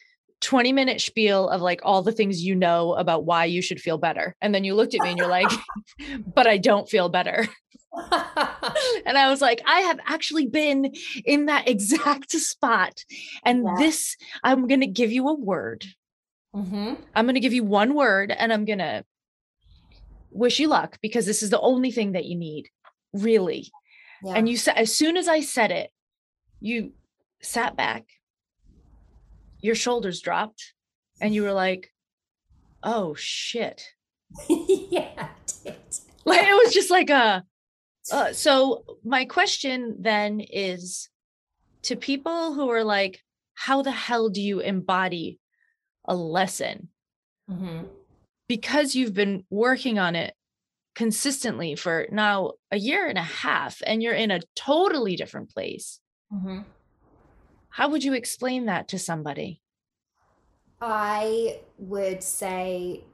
[0.41, 3.99] 20 minute spiel of like all the things you know about why you should feel
[3.99, 4.37] better.
[4.41, 5.51] And then you looked at me and you're like,
[6.35, 7.47] but I don't feel better.
[9.07, 10.93] and I was like, I have actually been
[11.25, 13.05] in that exact spot.
[13.45, 13.75] And yeah.
[13.79, 15.85] this, I'm going to give you a word.
[16.55, 16.95] Mm-hmm.
[17.15, 19.05] I'm going to give you one word and I'm going to
[20.31, 22.69] wish you luck because this is the only thing that you need,
[23.13, 23.71] really.
[24.23, 24.35] Yeah.
[24.35, 25.91] And you said, as soon as I said it,
[26.61, 26.93] you
[27.41, 28.05] sat back,
[29.65, 30.75] your shoulders dropped,
[31.23, 31.91] and you were like,
[32.83, 33.83] oh shit.
[34.49, 35.29] yeah,
[36.27, 37.43] Like it was just like a,
[38.13, 41.09] uh, so my question then is
[41.85, 43.23] to people who are like,
[43.55, 45.39] how the hell do you embody
[46.05, 46.89] a lesson?
[47.51, 47.87] Mm-hmm.
[48.49, 50.35] Because you've been working on it
[50.95, 56.01] consistently for now a year and a half, and you're in a totally different place.
[56.31, 56.61] Mm-hmm.
[57.75, 59.61] How would you explain that to somebody?
[60.81, 63.05] I would say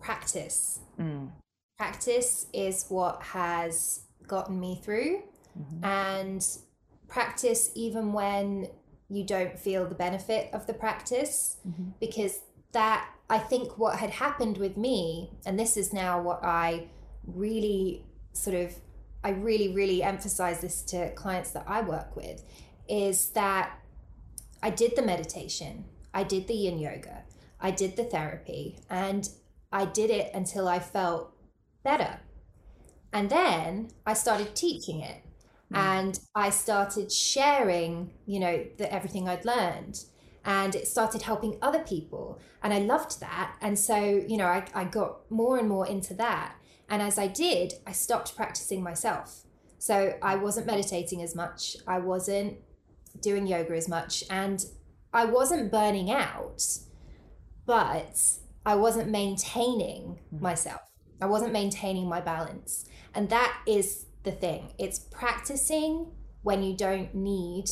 [0.00, 0.80] practice.
[0.98, 1.30] Mm
[1.76, 5.22] practice is what has gotten me through.
[5.58, 5.84] Mm-hmm.
[5.84, 6.46] And
[7.08, 8.68] practice, even when
[9.08, 11.90] you don't feel the benefit of the practice, mm-hmm.
[12.00, 12.40] because
[12.72, 16.88] that, I think, what had happened with me, and this is now what I
[17.26, 18.74] really sort of,
[19.22, 22.42] I really, really emphasize this to clients that I work with,
[22.88, 23.78] is that
[24.62, 27.24] I did the meditation, I did the yin yoga,
[27.60, 29.28] I did the therapy, and
[29.72, 31.34] I did it until I felt
[31.82, 32.20] better.
[33.12, 35.22] And then I started teaching it
[35.72, 35.76] mm.
[35.76, 40.04] and I started sharing, you know, the, everything I'd learned
[40.44, 42.38] and it started helping other people.
[42.62, 43.56] And I loved that.
[43.60, 46.56] And so, you know, I, I got more and more into that.
[46.88, 49.42] And as I did, I stopped practicing myself.
[49.78, 51.76] So I wasn't meditating as much.
[51.86, 52.58] I wasn't
[53.20, 54.24] doing yoga as much.
[54.30, 54.64] And
[55.12, 56.62] I wasn't burning out,
[57.66, 58.20] but
[58.66, 60.40] I wasn't maintaining mm.
[60.40, 60.80] myself.
[61.20, 62.86] I wasn't maintaining my balance.
[63.14, 64.72] And that is the thing.
[64.78, 66.10] It's practicing
[66.42, 67.70] when you don't need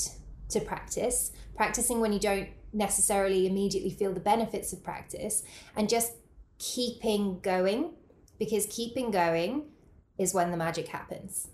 [0.51, 5.43] to practice, practicing when you don't necessarily immediately feel the benefits of practice,
[5.77, 6.13] and just
[6.59, 7.93] keeping going
[8.39, 9.67] because keeping going
[10.19, 11.49] is when the magic happens.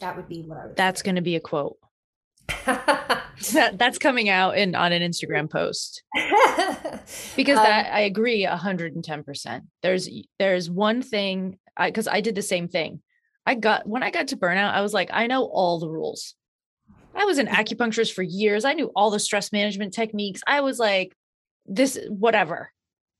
[0.00, 1.78] That would be what I would That's going to be a quote.
[2.66, 6.02] that, that's coming out in on an Instagram post.
[7.36, 9.60] because um, that I agree 110%.
[9.82, 13.02] There's there's one thing I cuz I did the same thing.
[13.44, 16.34] I got when I got to burnout, I was like, I know all the rules.
[17.14, 18.64] I was an acupuncturist for years.
[18.64, 20.42] I knew all the stress management techniques.
[20.46, 21.16] I was like,
[21.64, 22.72] this whatever.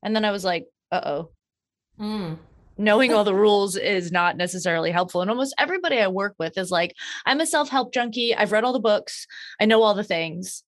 [0.03, 1.31] And then I was like, uh-oh.
[1.99, 2.39] Mm
[2.79, 5.21] knowing all the rules is not necessarily helpful.
[5.21, 8.35] And almost everybody I work with is like, I'm a self help junkie.
[8.35, 9.27] I've read all the books,
[9.61, 10.63] I know all the things.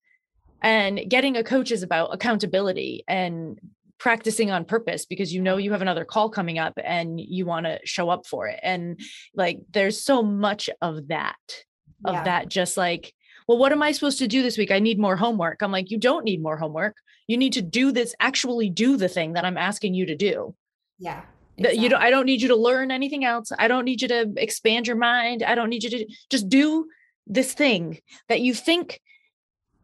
[0.61, 3.61] And getting a coach is about accountability and
[3.99, 7.67] practicing on purpose because you know you have another call coming up and you want
[7.67, 8.59] to show up for it.
[8.63, 9.01] And
[9.35, 11.37] like, there's so much of that,
[12.05, 12.25] of yeah.
[12.25, 13.13] that, just like,
[13.47, 14.71] well, what am I supposed to do this week?
[14.71, 15.63] I need more homework.
[15.63, 16.97] I'm like, you don't need more homework.
[17.27, 20.55] You need to do this, actually do the thing that I'm asking you to do.
[20.99, 21.23] Yeah.
[21.59, 21.83] Exactly.
[21.83, 23.51] You don't, I don't need you to learn anything else.
[23.59, 25.43] I don't need you to expand your mind.
[25.43, 26.87] I don't need you to just do
[27.27, 29.01] this thing that you think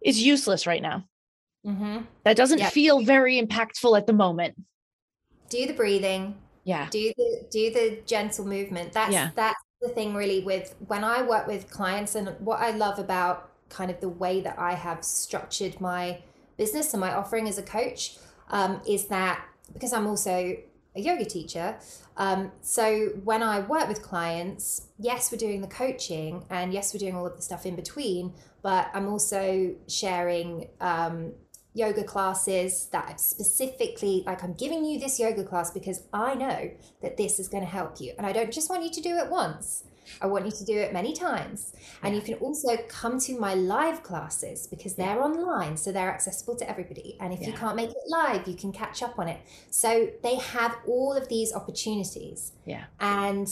[0.04, 1.04] is useless right now.
[1.66, 2.02] Mm-hmm.
[2.24, 2.68] That doesn't yeah.
[2.70, 4.54] feel very impactful at the moment.
[5.48, 6.36] Do the breathing.
[6.64, 6.88] Yeah.
[6.90, 8.92] Do the do the gentle movement.
[8.92, 9.30] That's yeah.
[9.34, 13.50] that's the thing really with when I work with clients and what I love about
[13.68, 16.20] kind of the way that I have structured my
[16.56, 18.16] business and my offering as a coach
[18.50, 20.56] um, is that because I'm also
[20.96, 21.76] a yoga teacher.
[22.16, 27.00] Um, so when I work with clients, yes, we're doing the coaching and yes, we're
[27.00, 31.32] doing all of the stuff in between, but I'm also sharing um,
[31.74, 36.70] yoga classes that specifically like I'm giving you this yoga class because I know
[37.02, 38.14] that this is going to help you.
[38.16, 39.84] And I don't just want you to do it once.
[40.20, 41.72] I want you to do it many times.
[42.02, 46.56] And you can also come to my live classes because they're online, so they're accessible
[46.56, 47.16] to everybody.
[47.20, 47.48] And if yeah.
[47.48, 49.40] you can't make it live, you can catch up on it.
[49.70, 52.52] So they have all of these opportunities.
[52.64, 52.84] Yeah.
[53.00, 53.48] And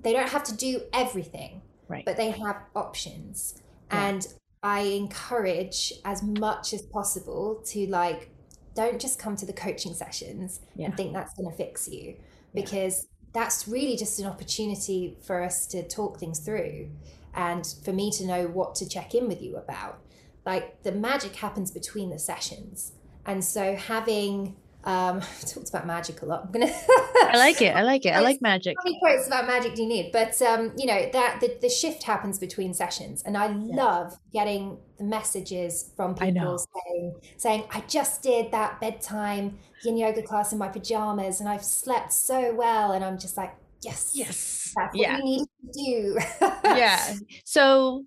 [0.00, 1.62] they don't have to do everything.
[1.88, 2.04] Right.
[2.04, 3.62] But they have options.
[3.90, 4.08] Yeah.
[4.08, 4.26] And
[4.62, 8.30] I encourage as much as possible to like
[8.74, 10.86] don't just come to the coaching sessions yeah.
[10.86, 12.14] and think that's going to fix you
[12.54, 16.90] because that's really just an opportunity for us to talk things through
[17.34, 20.00] and for me to know what to check in with you about.
[20.44, 22.92] Like the magic happens between the sessions.
[23.26, 24.56] And so having
[24.88, 26.46] um, I talked about magic a lot.
[26.46, 26.72] I'm gonna.
[26.72, 27.76] I like it.
[27.76, 28.10] I like it.
[28.10, 28.74] I like magic.
[28.78, 30.10] How many quotes about magic do you need?
[30.12, 33.76] But um, you know that the, the shift happens between sessions, and I yeah.
[33.76, 40.22] love getting the messages from people saying, saying, "I just did that bedtime yin yoga
[40.22, 44.72] class in my pajamas, and I've slept so well," and I'm just like, "Yes, yes,
[44.74, 45.18] that's what yeah.
[45.18, 46.18] you need to do."
[46.64, 47.14] yeah.
[47.44, 48.06] So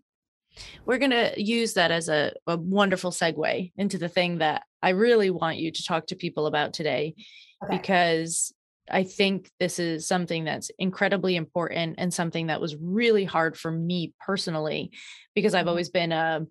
[0.85, 4.89] we're going to use that as a, a wonderful segue into the thing that I
[4.89, 7.15] really want you to talk to people about today
[7.63, 7.77] okay.
[7.77, 8.53] because
[8.89, 13.71] I think this is something that's incredibly important and something that was really hard for
[13.71, 14.91] me personally
[15.35, 15.69] because I've mm-hmm.
[15.69, 16.45] always been a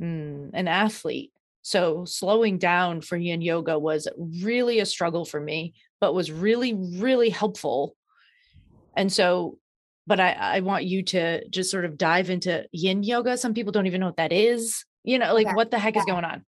[0.00, 1.32] mm, an athlete.
[1.62, 6.74] So slowing down for yin yoga was really a struggle for me, but was really
[6.74, 7.94] really helpful.
[8.96, 9.58] And so
[10.08, 13.36] but I, I want you to just sort of dive into yin yoga.
[13.36, 14.84] Some people don't even know what that is.
[15.04, 15.54] You know, like yeah.
[15.54, 16.00] what the heck yeah.
[16.00, 16.44] is going on?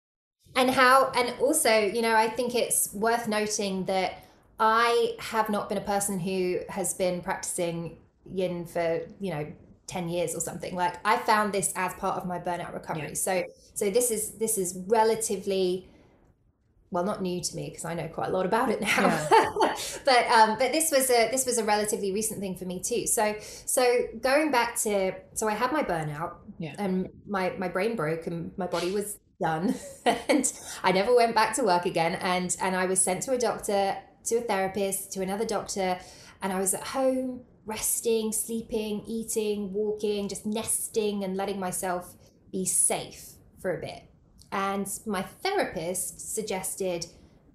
[0.56, 4.24] And how, and also, you know, I think it's worth noting that
[4.58, 9.46] I have not been a person who has been practicing yin for, you know,
[9.86, 10.74] 10 years or something.
[10.74, 13.08] Like I found this as part of my burnout recovery.
[13.08, 13.14] Yeah.
[13.14, 13.44] So,
[13.74, 15.88] so this is, this is relatively
[16.90, 19.06] well not new to me because I know quite a lot about it now.
[19.06, 19.74] Yeah.
[20.04, 23.06] but um but this was a this was a relatively recent thing for me too.
[23.06, 26.74] So so going back to so I had my burnout yeah.
[26.78, 29.74] and my my brain broke and my body was done.
[30.28, 32.14] And I never went back to work again.
[32.16, 35.98] And and I was sent to a doctor to a therapist to another doctor.
[36.42, 42.16] And I was at home resting sleeping eating walking just nesting and letting myself
[42.50, 44.09] be safe for a bit
[44.52, 47.06] and my therapist suggested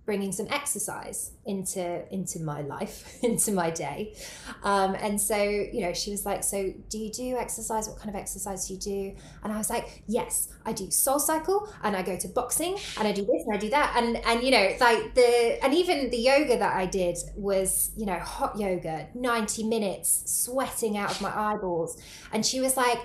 [0.05, 4.15] bringing some exercise into into my life into my day.
[4.63, 7.87] Um, and so you know she was like so do you do exercise?
[7.87, 9.15] What kind of exercise do you do?
[9.43, 13.11] And i was like yes i do SoulCycle and i go to boxing and i
[13.11, 13.95] do this and i do that.
[13.97, 18.05] And and you know like the and even the yoga that i did was you
[18.05, 21.99] know hot yoga 90 minutes sweating out of my eyeballs.
[22.31, 22.99] And she was like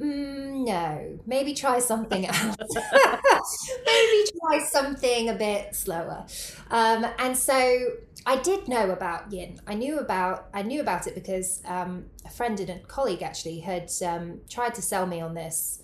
[0.00, 2.56] Mm, no, maybe try something else.
[3.86, 6.26] maybe try something a bit slower.
[6.70, 7.78] Um, and so
[8.26, 9.60] I did know about yin.
[9.66, 13.60] I knew about I knew about it because um, a friend and a colleague actually
[13.60, 15.81] had um, tried to sell me on this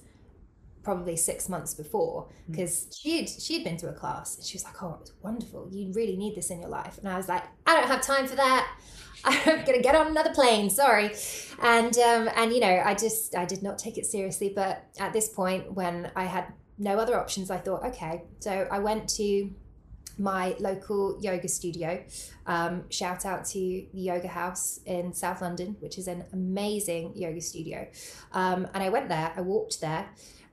[0.89, 2.99] probably six months before because mm.
[2.99, 5.69] she'd she'd been to a class and she was like, "Oh, it was wonderful.
[5.71, 8.27] You really need this in your life." And I was like, "I don't have time
[8.27, 8.75] for that.
[9.25, 10.71] I'm gonna get on another plane.
[10.71, 11.11] Sorry."
[11.61, 14.51] And um, and you know, I just I did not take it seriously.
[14.57, 18.23] But at this point, when I had no other options, I thought, okay.
[18.39, 19.51] So I went to
[20.19, 22.03] my local yoga studio.
[22.47, 27.41] Um, shout out to the Yoga House in South London, which is an amazing yoga
[27.41, 27.87] studio.
[28.33, 30.09] Um, and I went there, I walked there,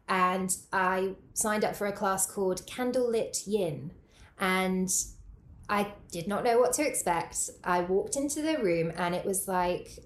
[0.07, 3.91] and I signed up for a class called Candlelit Yin.
[4.39, 4.89] And
[5.67, 7.49] I did not know what to expect.
[7.63, 9.99] I walked into the room and it was like,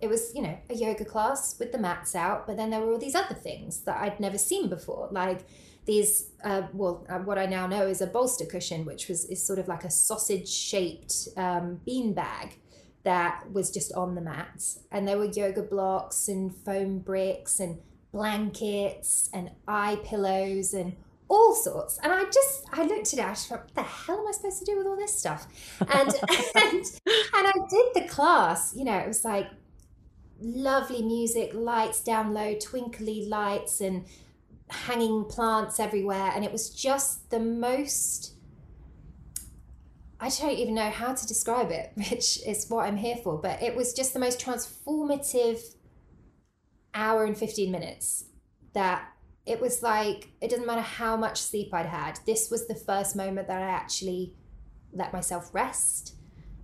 [0.00, 2.92] it was, you know, a yoga class with the mats out, but then there were
[2.92, 5.40] all these other things that I'd never seen before, like
[5.86, 9.44] these, uh, well, uh, what I now know is a bolster cushion, which was is
[9.44, 12.58] sort of like a sausage shaped um, bean bag
[13.04, 14.80] that was just on the mats.
[14.92, 17.78] And there were yoga blocks and foam bricks and
[18.12, 20.96] blankets and eye pillows and
[21.28, 21.98] all sorts.
[22.02, 24.32] And I just, I looked at it, I just thought, what the hell am I
[24.32, 25.46] supposed to do with all this stuff?
[25.80, 26.08] And,
[26.54, 29.48] and, and I did the class, you know, it was like
[30.40, 34.04] lovely music, lights down low, twinkly lights, and
[34.70, 36.32] hanging plants everywhere.
[36.34, 38.34] And it was just the most.
[40.20, 43.62] I don't even know how to describe it, which is what I'm here for, but
[43.62, 45.60] it was just the most transformative
[46.94, 48.24] hour and 15 minutes
[48.72, 49.08] that
[49.46, 53.16] it was like, it doesn't matter how much sleep I'd had, this was the first
[53.16, 54.34] moment that I actually
[54.92, 56.14] let myself rest,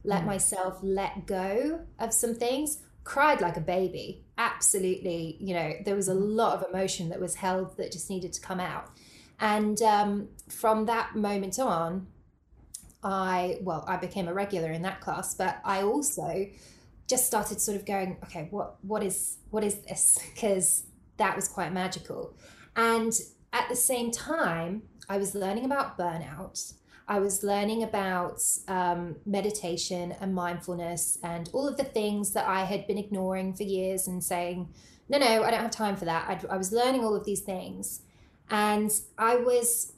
[0.05, 0.27] let mm.
[0.27, 4.25] myself let go of some things cried like a baby.
[4.37, 6.37] Absolutely, you know, there was a mm-hmm.
[6.37, 8.91] lot of emotion that was held that just needed to come out.
[9.39, 12.07] And um, from that moment on,
[13.03, 16.47] I, well, I became a regular in that class, but I also
[17.07, 20.19] just started sort of going, okay, what, what is, what is this?
[20.35, 20.85] Because
[21.17, 22.35] that was quite magical.
[22.77, 23.13] And
[23.53, 26.75] at the same time, I was learning about burnout
[27.07, 32.65] I was learning about um, meditation and mindfulness and all of the things that I
[32.65, 34.71] had been ignoring for years and saying,
[35.11, 36.47] no, no, I don't have time for that.
[36.51, 38.01] I, I was learning all of these things.
[38.49, 39.93] And I was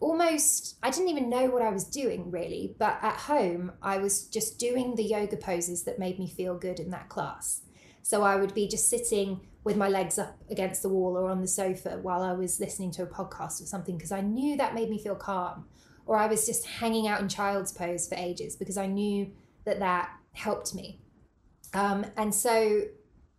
[0.00, 2.74] almost, I didn't even know what I was doing really.
[2.78, 6.80] But at home, I was just doing the yoga poses that made me feel good
[6.80, 7.62] in that class.
[8.02, 11.42] So I would be just sitting with my legs up against the wall or on
[11.42, 14.74] the sofa while I was listening to a podcast or something because I knew that
[14.74, 15.66] made me feel calm
[16.06, 19.30] or I was just hanging out in child's pose for ages because I knew
[19.64, 20.98] that that helped me.
[21.74, 22.84] Um, and so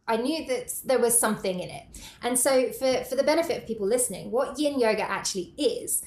[0.08, 1.84] I knew that there was something in it.
[2.22, 6.04] And so, for, for the benefit of people listening, what yin yoga actually is,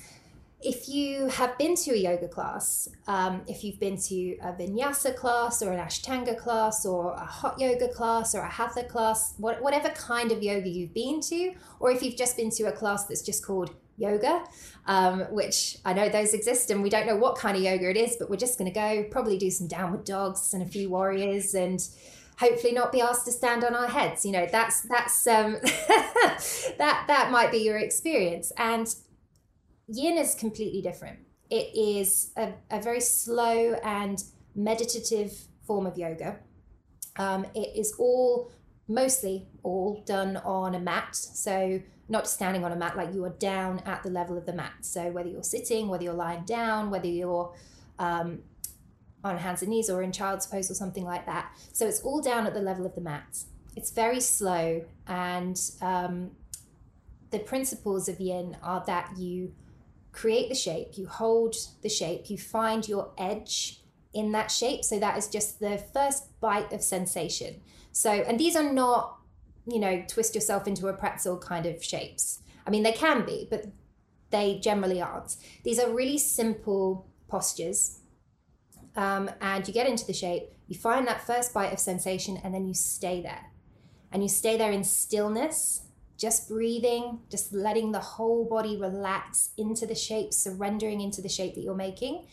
[0.65, 5.15] if you have been to a yoga class, um, if you've been to a vinyasa
[5.15, 9.63] class or an ashtanga class or a hot yoga class or a hatha class, what,
[9.63, 13.05] whatever kind of yoga you've been to, or if you've just been to a class
[13.05, 14.43] that's just called yoga,
[14.87, 17.99] um, which I know those exist and we don't know what kind of yoga it
[17.99, 20.89] is, but we're just going to go probably do some downward dogs and a few
[20.89, 21.87] warriors and
[22.39, 24.25] hopefully not be asked to stand on our heads.
[24.25, 25.59] You know, that's, that's, um,
[26.79, 28.51] that, that might be your experience.
[28.57, 28.93] And
[29.89, 31.19] yin is completely different.
[31.51, 34.23] It is a, a very slow and
[34.55, 35.33] meditative
[35.67, 36.39] form of yoga.
[37.17, 38.51] Um, it is all
[38.89, 41.15] mostly all done on a mat.
[41.15, 44.53] So not standing on a mat, like you are down at the level of the
[44.53, 44.73] mat.
[44.83, 47.55] So whether you're sitting, whether you're lying down, whether you're
[47.99, 48.41] um,
[49.23, 51.51] on hands and knees or in child's pose or something like that.
[51.73, 53.39] So it's all down at the level of the mat.
[53.77, 56.31] It's very slow, and um,
[57.31, 59.53] the principles of yin are that you
[60.15, 63.83] create the shape, you hold the shape, you find your edge
[64.15, 64.85] in that shape.
[64.85, 67.61] So that is just the first bite of sensation.
[67.93, 69.19] So, and these are not
[69.67, 72.41] you know, twist yourself into a pretzel kind of shapes.
[72.67, 73.67] I mean, they can be, but
[74.31, 75.37] they generally aren't.
[75.63, 78.01] These are really simple postures.
[78.97, 82.55] Um, and you get into the shape, you find that first bite of sensation, and
[82.55, 83.51] then you stay there.
[84.13, 85.83] And you stay there in stillness,
[86.17, 91.55] just breathing, just letting the whole body relax into the shape, surrendering into the shape
[91.55, 92.27] that you're making.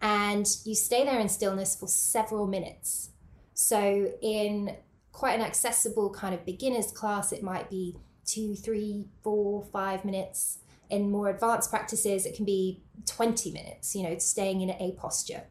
[0.00, 3.10] And you stay there in stillness for several minutes.
[3.54, 4.76] So, in
[5.12, 10.58] quite an accessible kind of beginner's class, it might be two, three, four, five minutes.
[10.90, 15.42] In more advanced practices, it can be 20 minutes, you know, staying in a posture,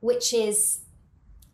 [0.00, 0.80] which is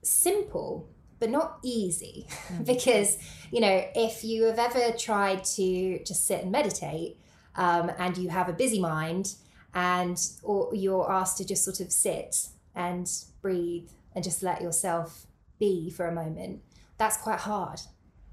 [0.02, 0.88] simple,
[1.18, 2.26] but not easy.
[2.48, 2.64] Mm.
[2.64, 3.18] because,
[3.50, 7.18] you know, if you have ever tried to just sit and meditate
[7.56, 9.34] um, and you have a busy mind
[9.74, 13.06] and or you're asked to just sort of sit and
[13.42, 15.26] breathe and just let yourself
[15.58, 16.62] be for a moment,
[16.96, 17.80] that's quite hard.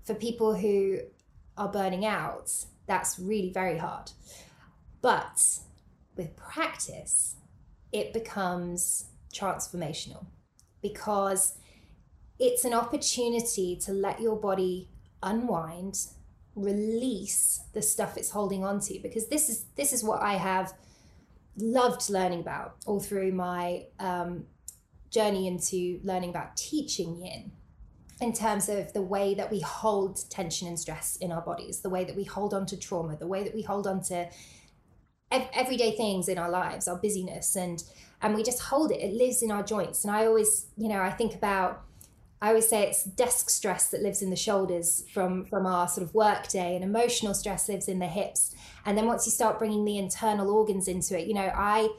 [0.06, 1.00] For people who
[1.58, 2.52] are burning out,
[2.88, 4.12] that's really very hard.
[5.02, 5.60] But
[6.16, 7.36] with practice,
[7.92, 10.26] it becomes transformational
[10.82, 11.58] because
[12.40, 14.90] it's an opportunity to let your body
[15.24, 16.08] unwind
[16.56, 20.74] release the stuff it's holding on to because this is this is what i have
[21.58, 24.46] loved learning about all through my um,
[25.10, 27.52] journey into learning about teaching yin
[28.22, 31.90] in terms of the way that we hold tension and stress in our bodies, the
[31.90, 34.28] way that we hold on to trauma, the way that we hold on to
[35.32, 37.84] ev- everyday things in our lives, our busyness, and
[38.22, 39.02] and we just hold it.
[39.02, 40.06] It lives in our joints.
[40.06, 41.84] And I always, you know, I think about.
[42.46, 46.06] I always say it's desk stress that lives in the shoulders from from our sort
[46.08, 48.54] of work day, and emotional stress lives in the hips.
[48.86, 51.90] And then once you start bringing the internal organs into it, you know, I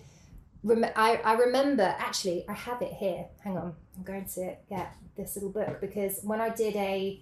[0.62, 3.26] rem- I, I remember actually I have it here.
[3.42, 7.20] Hang on, I'm going to get this little book because when I did a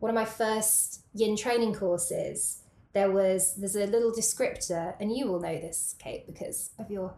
[0.00, 5.26] one of my first yin training courses, there was there's a little descriptor, and you
[5.26, 7.14] will know this, Kate, because of your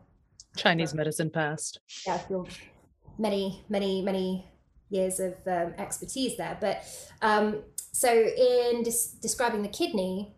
[0.57, 1.81] Chinese medicine past.
[2.07, 2.47] Yeah, your
[3.19, 4.47] many, many, many
[4.91, 6.59] years of um, expertise there.
[6.61, 6.85] But
[7.23, 7.63] um,
[7.93, 10.35] so in des- describing the kidney,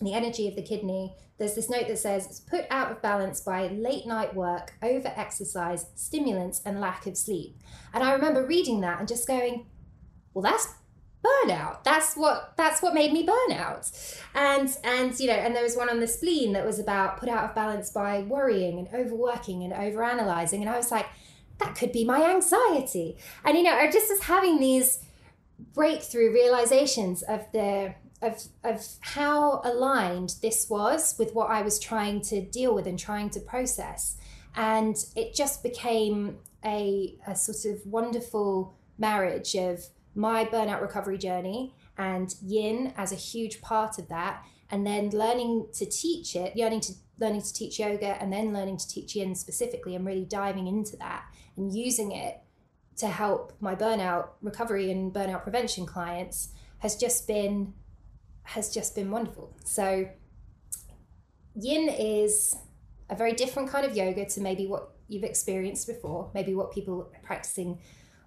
[0.00, 3.40] the energy of the kidney, there's this note that says it's put out of balance
[3.40, 7.56] by late night work, over exercise, stimulants, and lack of sleep.
[7.94, 9.66] And I remember reading that and just going,
[10.34, 10.68] well, that's
[11.24, 11.82] burnout.
[11.84, 13.90] That's what that's what made me burn out.
[14.34, 17.28] And and you know, and there was one on the spleen that was about put
[17.28, 20.60] out of balance by worrying and overworking and overanalyzing.
[20.60, 21.06] And I was like,
[21.60, 23.16] that could be my anxiety.
[23.44, 24.98] And you know, I just as having these
[25.74, 32.20] breakthrough realizations of the of of how aligned this was with what I was trying
[32.22, 34.16] to deal with and trying to process.
[34.54, 39.84] And it just became a, a sort of wonderful marriage of
[40.14, 45.66] my burnout recovery journey and yin as a huge part of that and then learning
[45.72, 49.34] to teach it learning to learning to teach yoga and then learning to teach yin
[49.34, 51.24] specifically and really diving into that
[51.60, 52.40] and using it
[52.96, 56.48] to help my burnout recovery and burnout prevention clients
[56.78, 57.72] has just been
[58.42, 60.08] has just been wonderful so
[61.54, 62.56] yin is
[63.08, 67.12] a very different kind of yoga to maybe what you've experienced before maybe what people
[67.22, 67.78] practicing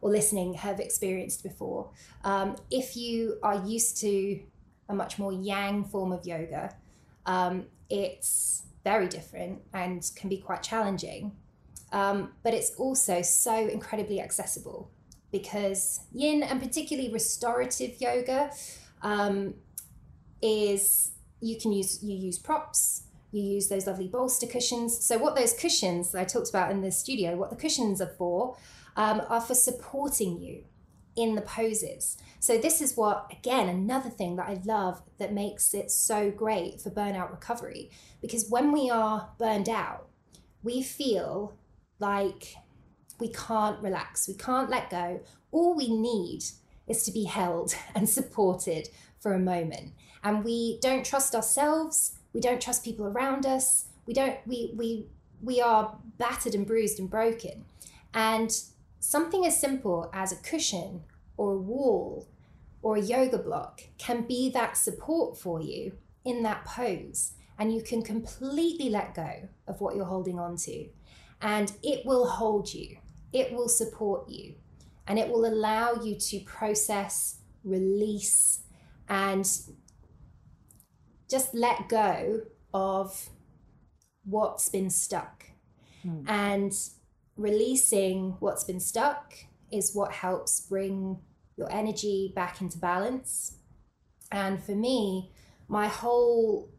[0.04, 1.90] or listening have experienced before.
[2.26, 4.38] Um, if you are used to
[4.90, 6.76] a much more yang form of yoga,
[7.26, 11.32] um, it's very different and can be quite challenging.
[11.94, 14.92] Um, but it's also so incredibly accessible
[15.32, 18.52] because yin and particularly restorative yoga
[19.02, 19.54] um,
[20.42, 25.36] is you can use you use props you use those lovely bolster cushions so what
[25.36, 28.56] those cushions that i talked about in the studio what the cushions are for
[28.96, 30.64] um, are for supporting you
[31.16, 32.18] in the poses.
[32.40, 36.82] So, this is what, again, another thing that I love that makes it so great
[36.82, 37.92] for burnout recovery.
[38.22, 40.08] Because when we are burned out,
[40.64, 41.54] we feel
[42.00, 42.56] like
[43.20, 45.22] we can't relax, we can't let go.
[45.52, 46.44] All we need
[46.88, 48.90] is to be held and supported
[49.20, 49.94] for a moment.
[50.24, 55.06] And we don't trust ourselves, we don't trust people around us, we don't, we, we,
[55.42, 57.66] we are battered and bruised and broken.
[58.14, 58.56] And
[59.00, 61.04] something as simple as a cushion
[61.38, 62.28] or a wall
[62.82, 65.94] or a yoga block can be that support for you
[66.26, 67.34] in that pose.
[67.58, 70.88] And you can completely let go of what you're holding on to.
[71.44, 72.98] And it will hold you,
[73.32, 74.56] it will support you,
[75.08, 78.62] and it will allow you to process, release,
[79.10, 79.46] and
[81.30, 82.42] just let go
[82.74, 83.30] of
[84.24, 85.46] what's been stuck.
[86.06, 86.24] Mm.
[86.28, 86.74] And
[87.36, 89.34] releasing what's been stuck
[89.72, 91.20] is what helps bring
[91.58, 93.58] your energy back into balance.
[94.32, 95.32] And for me,
[95.68, 96.72] my whole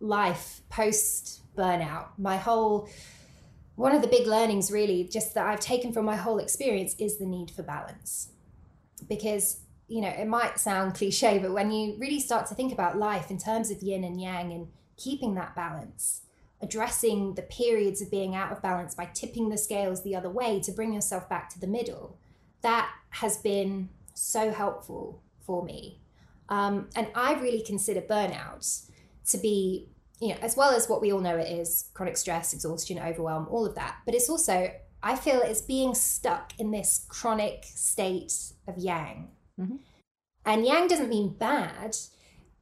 [0.00, 2.88] life post burnout, my whole
[3.80, 7.16] one of the big learnings really just that I've taken from my whole experience is
[7.16, 8.28] the need for balance.
[9.08, 12.98] Because, you know, it might sound cliche, but when you really start to think about
[12.98, 14.68] life in terms of yin and yang and
[14.98, 16.26] keeping that balance,
[16.60, 20.60] addressing the periods of being out of balance by tipping the scales the other way
[20.60, 22.18] to bring yourself back to the middle,
[22.60, 25.98] that has been so helpful for me.
[26.50, 28.90] Um, and I really consider burnout
[29.30, 29.88] to be,
[30.20, 33.48] you know, as well as what we all know it is chronic stress, exhaustion, overwhelm,
[33.50, 33.96] all of that.
[34.04, 34.70] But it's also,
[35.02, 38.34] I feel it's being stuck in this chronic state
[38.68, 39.28] of yang.
[39.58, 39.76] Mm-hmm.
[40.44, 41.96] And yang doesn't mean bad,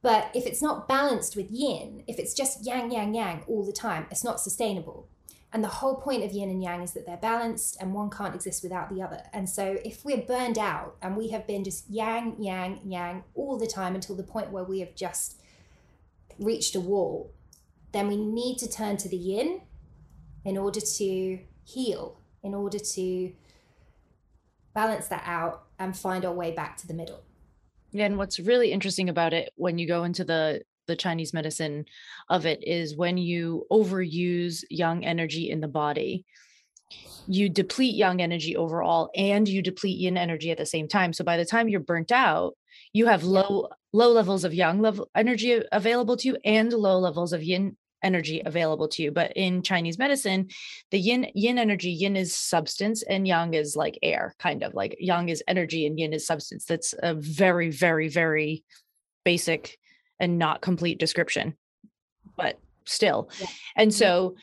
[0.01, 3.73] but if it's not balanced with yin, if it's just yang, yang, yang all the
[3.73, 5.09] time, it's not sustainable.
[5.51, 8.35] And the whole point of yin and yang is that they're balanced and one can't
[8.35, 9.23] exist without the other.
[9.33, 13.57] And so if we're burned out and we have been just yang, yang, yang all
[13.57, 15.41] the time until the point where we have just
[16.37, 17.33] reached a wall,
[17.91, 19.61] then we need to turn to the yin
[20.45, 23.33] in order to heal, in order to
[24.73, 27.23] balance that out and find our way back to the middle.
[27.91, 31.85] Yeah, and what's really interesting about it when you go into the the Chinese medicine
[32.29, 36.25] of it is when you overuse yang energy in the body,
[37.27, 41.13] you deplete yang energy overall and you deplete yin energy at the same time.
[41.13, 42.57] So by the time you're burnt out,
[42.93, 47.33] you have low low levels of yang level energy available to you and low levels
[47.33, 49.11] of yin energy available to you.
[49.11, 50.49] But in Chinese medicine,
[50.91, 54.95] the yin yin energy, yin is substance and yang is like air, kind of like
[54.99, 56.65] yang is energy and yin is substance.
[56.65, 58.63] That's a very, very, very
[59.25, 59.77] basic
[60.19, 61.55] and not complete description,
[62.37, 63.29] but still.
[63.39, 63.47] Yeah.
[63.75, 64.35] And so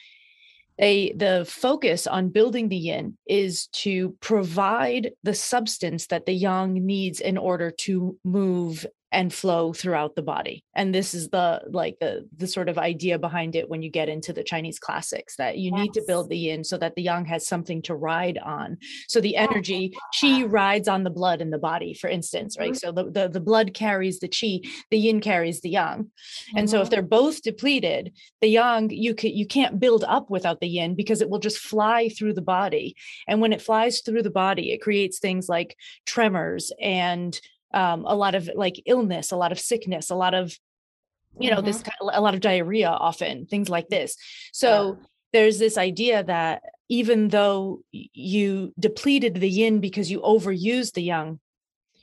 [0.79, 7.21] the focus on building the yin is to provide the substance that the yang needs
[7.21, 12.29] in order to move and flow throughout the body and this is the like the
[12.37, 15.71] the sort of idea behind it when you get into the chinese classics that you
[15.71, 15.81] yes.
[15.81, 18.77] need to build the yin so that the yang has something to ride on
[19.07, 22.75] so the energy qi rides on the blood in the body for instance right mm-hmm.
[22.75, 26.59] so the, the the blood carries the chi the yin carries the yang mm-hmm.
[26.59, 26.91] and so if mm-hmm.
[26.91, 31.21] they're both depleted the yang you can you can't build up without the yin because
[31.21, 32.97] it will just fly through the body
[33.29, 35.77] and when it flies through the body it creates things like
[36.07, 37.41] tremors and
[37.73, 40.57] um, a lot of like illness, a lot of sickness, a lot of,
[41.39, 41.67] you know, mm-hmm.
[41.67, 44.17] this a lot of diarrhea, often things like this.
[44.53, 45.07] So yeah.
[45.33, 51.41] there's this idea that even though you depleted the yin because you overused the yang,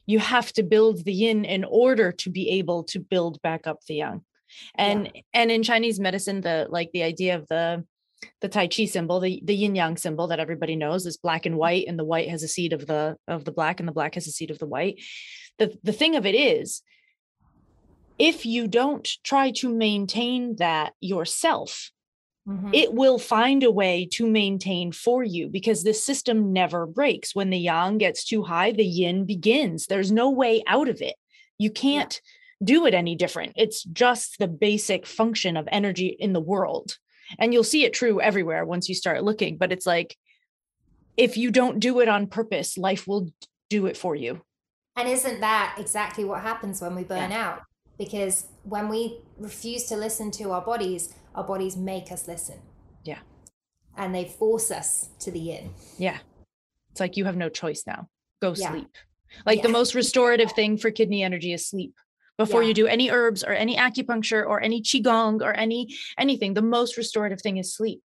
[0.06, 3.80] you have to build the yin in order to be able to build back up
[3.88, 4.22] the yang.
[4.76, 5.22] And yeah.
[5.34, 7.86] and in Chinese medicine, the like the idea of the
[8.42, 11.58] the tai chi symbol the, the yin yang symbol that everybody knows is black and
[11.58, 14.16] white and the white has a seed of the of the black and the black
[14.16, 15.02] has a seed of the white
[15.60, 16.82] the, the thing of it is
[18.20, 21.92] if you don't try to maintain that yourself
[22.48, 22.70] mm-hmm.
[22.74, 27.36] it will find a way to maintain for you because the system never breaks.
[27.36, 29.88] When the yang gets too high the yin begins.
[29.88, 31.16] There's no way out of it.
[31.58, 32.20] You can't
[32.60, 32.66] yeah.
[32.66, 33.54] do it any different.
[33.56, 36.98] It's just the basic function of energy in the world.
[37.40, 40.16] And you'll see it true everywhere once you start looking but it's like
[41.16, 43.30] if you don't do it on purpose life will
[43.70, 44.42] do it for you
[44.96, 47.48] and isn't that exactly what happens when we burn yeah.
[47.48, 47.62] out?
[47.98, 52.60] Because when we refuse to listen to our bodies, our bodies make us listen.
[53.04, 53.20] Yeah.
[53.98, 55.74] And they force us to the yin.
[55.98, 56.18] Yeah.
[56.92, 58.08] It's like you have no choice now.
[58.42, 58.72] Go yeah.
[58.72, 58.90] sleep.
[59.46, 59.64] Like yeah.
[59.64, 61.96] the most restorative thing for kidney energy is sleep.
[62.38, 66.64] Before you do any herbs or any acupuncture or any qigong or any anything, the
[66.64, 68.02] most restorative thing is sleep.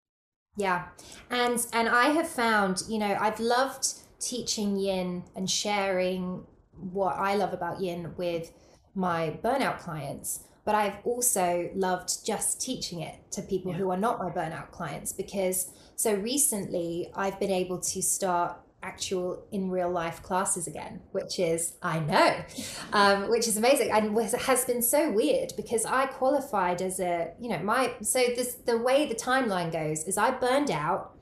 [0.57, 0.85] Yeah.
[1.29, 6.45] And and I have found, you know, I've loved teaching yin and sharing
[6.79, 8.51] what I love about yin with
[8.95, 13.77] my burnout clients, but I've also loved just teaching it to people yeah.
[13.77, 19.43] who are not my burnout clients because so recently I've been able to start actual
[19.51, 22.43] in real life classes again, which is, I know,
[22.93, 27.49] um, which is amazing and has been so weird because I qualified as a, you
[27.49, 31.16] know, my, so this, the way the timeline goes is I burned out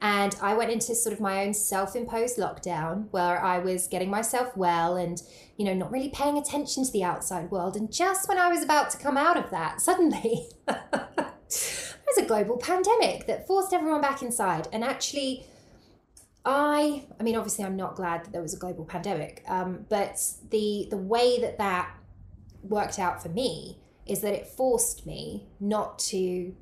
[0.00, 4.10] and I went into sort of my own self imposed lockdown where I was getting
[4.10, 5.22] myself well and,
[5.56, 7.76] you know, not really paying attention to the outside world.
[7.76, 12.26] And just when I was about to come out of that, suddenly there was a
[12.26, 14.68] global pandemic that forced everyone back inside.
[14.70, 15.46] And actually,
[16.44, 20.22] I, I mean, obviously, I'm not glad that there was a global pandemic, um, but
[20.50, 21.90] the the way that that
[22.62, 26.54] worked out for me is that it forced me not to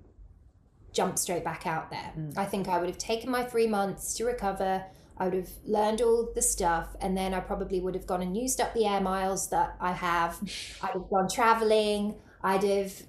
[0.94, 2.12] jump straight back out there.
[2.16, 2.38] Mm.
[2.38, 4.84] I think I would have taken my three months to recover.
[5.18, 8.36] I would have learned all the stuff, and then I probably would have gone and
[8.36, 10.40] used up the air miles that I have.
[10.82, 12.14] I'd have gone traveling.
[12.42, 13.02] I'd have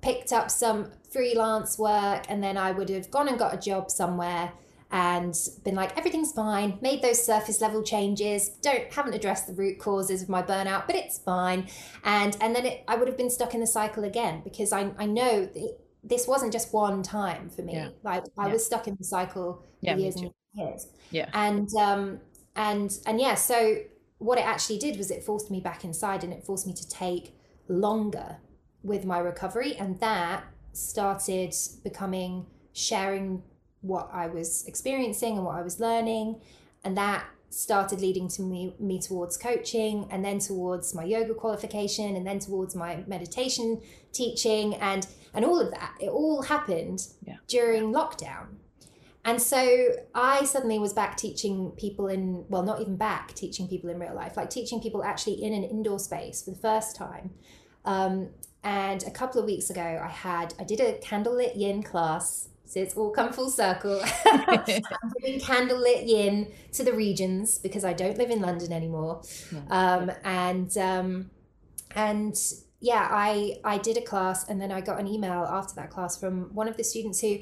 [0.00, 3.90] picked up some freelance work, and then I would have gone and got a job
[3.90, 4.52] somewhere
[4.90, 5.34] and
[5.64, 10.22] been like everything's fine made those surface level changes don't haven't addressed the root causes
[10.22, 11.68] of my burnout but it's fine
[12.04, 14.90] and and then it, i would have been stuck in the cycle again because i,
[14.98, 17.74] I know it, this wasn't just one time for me.
[17.74, 17.88] Yeah.
[18.02, 18.52] Like I yeah.
[18.52, 20.86] was stuck in the cycle for years and years.
[21.10, 21.28] Yeah.
[21.32, 22.20] And um
[22.56, 23.78] and and yeah, so
[24.18, 26.88] what it actually did was it forced me back inside and it forced me to
[26.88, 27.34] take
[27.68, 28.36] longer
[28.82, 33.42] with my recovery and that started becoming sharing
[33.80, 36.40] what I was experiencing and what I was learning
[36.84, 42.16] and that started leading to me me towards coaching and then towards my yoga qualification
[42.16, 43.80] and then towards my meditation
[44.12, 45.94] teaching and and all of that.
[46.00, 47.36] It all happened yeah.
[47.46, 48.46] during lockdown.
[49.24, 53.90] And so i suddenly was back teaching people in well not even back teaching people
[53.90, 57.30] in real life like teaching people actually in an indoor space for the first time.
[57.84, 58.28] Um,
[58.64, 62.80] and a couple of weeks ago i had i did a candlelit yin class so
[62.80, 64.00] it's all come full circle.
[64.26, 64.64] I'm
[65.20, 69.22] doing candlelit yin to the regions because I don't live in London anymore.
[69.50, 69.60] Yeah.
[69.70, 71.30] Um, and um,
[71.94, 72.36] and
[72.80, 76.18] yeah, I I did a class and then I got an email after that class
[76.18, 77.38] from one of the students who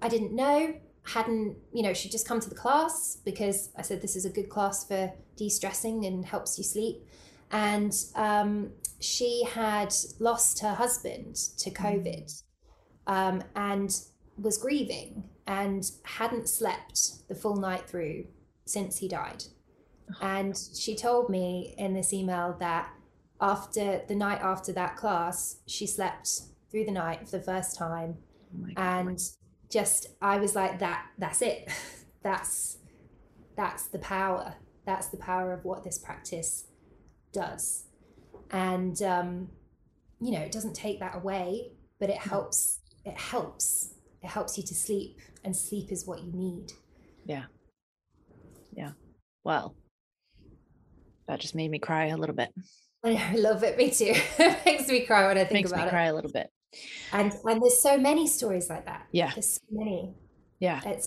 [0.00, 4.02] I didn't know hadn't you know she'd just come to the class because I said
[4.02, 7.04] this is a good class for de-stressing and helps you sleep
[7.50, 11.74] and um, she had lost her husband to mm.
[11.74, 12.42] COVID
[13.06, 13.98] um, and
[14.40, 18.26] was grieving and hadn't slept the full night through
[18.64, 19.44] since he died.
[20.20, 22.90] And she told me in this email that
[23.40, 28.16] after the night after that class, she slept through the night for the first time.
[28.54, 29.20] Oh and
[29.70, 31.68] just I was like that that's it.
[32.22, 32.78] that's
[33.56, 34.54] that's the power.
[34.84, 36.64] That's the power of what this practice
[37.32, 37.84] does.
[38.50, 39.48] and um,
[40.20, 44.64] you know it doesn't take that away but it helps it helps it helps you
[44.64, 46.72] to sleep and sleep is what you need.
[47.24, 47.44] Yeah.
[48.72, 48.92] Yeah.
[49.44, 49.74] Well
[51.26, 52.50] that just made me cry a little bit.
[53.04, 53.78] I, love it.
[53.78, 54.14] Me too.
[54.38, 55.84] It makes me cry when i think makes about me it.
[55.86, 56.50] makes me cry a little bit.
[57.12, 59.06] And and there's so many stories like that.
[59.12, 59.30] Yeah.
[59.34, 60.14] There's so many.
[60.58, 60.80] Yeah.
[60.84, 61.06] It's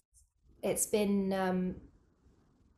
[0.63, 1.75] it's been um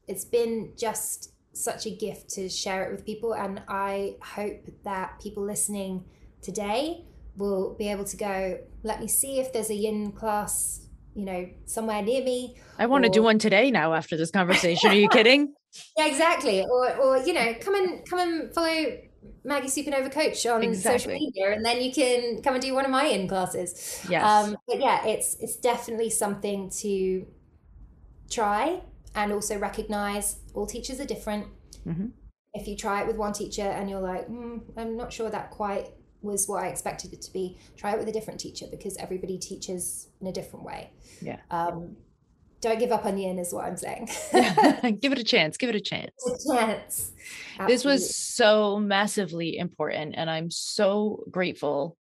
[0.08, 5.18] it's been just such a gift to share it with people and i hope that
[5.22, 6.04] people listening
[6.42, 7.06] today
[7.38, 11.48] will be able to go let me see if there's a yin class you know
[11.66, 15.08] somewhere near me i want to do one today now after this conversation are you
[15.18, 15.54] kidding
[15.98, 18.98] yeah exactly or or you know come and come and follow
[19.44, 21.00] Maggie Supernova Coach on Exactly.
[21.00, 24.06] social media, and then you can come and do one of my in classes.
[24.08, 27.26] yes Um, but yeah, it's it's definitely something to
[28.30, 28.82] try
[29.16, 31.48] and also recognize all teachers are different.
[31.88, 32.12] Mhm.
[32.54, 35.52] If you try it with one teacher and you're like, mm, I'm not sure that
[35.52, 35.88] quite
[36.26, 39.38] was what I expected it to be, try it with a different teacher because everybody
[39.38, 40.92] teaches in a different way.
[41.22, 41.38] Yeah.
[41.50, 41.96] Um,
[42.62, 44.10] don't give up on yin is what I'm saying.
[45.00, 46.12] give it a chance give it a chance
[46.48, 47.14] Chance.
[47.68, 51.98] this was so massively important and i'm so grateful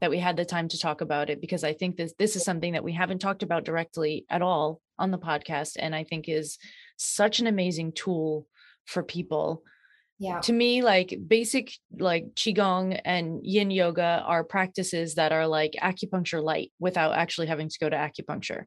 [0.00, 2.44] that we had the time to talk about it because i think this this is
[2.44, 6.28] something that we haven't talked about directly at all on the podcast and i think
[6.28, 6.58] is
[6.96, 8.46] such an amazing tool
[8.86, 9.62] for people
[10.22, 10.38] yeah.
[10.40, 16.42] to me like basic like qigong and yin yoga are practices that are like acupuncture
[16.42, 18.64] light without actually having to go to acupuncture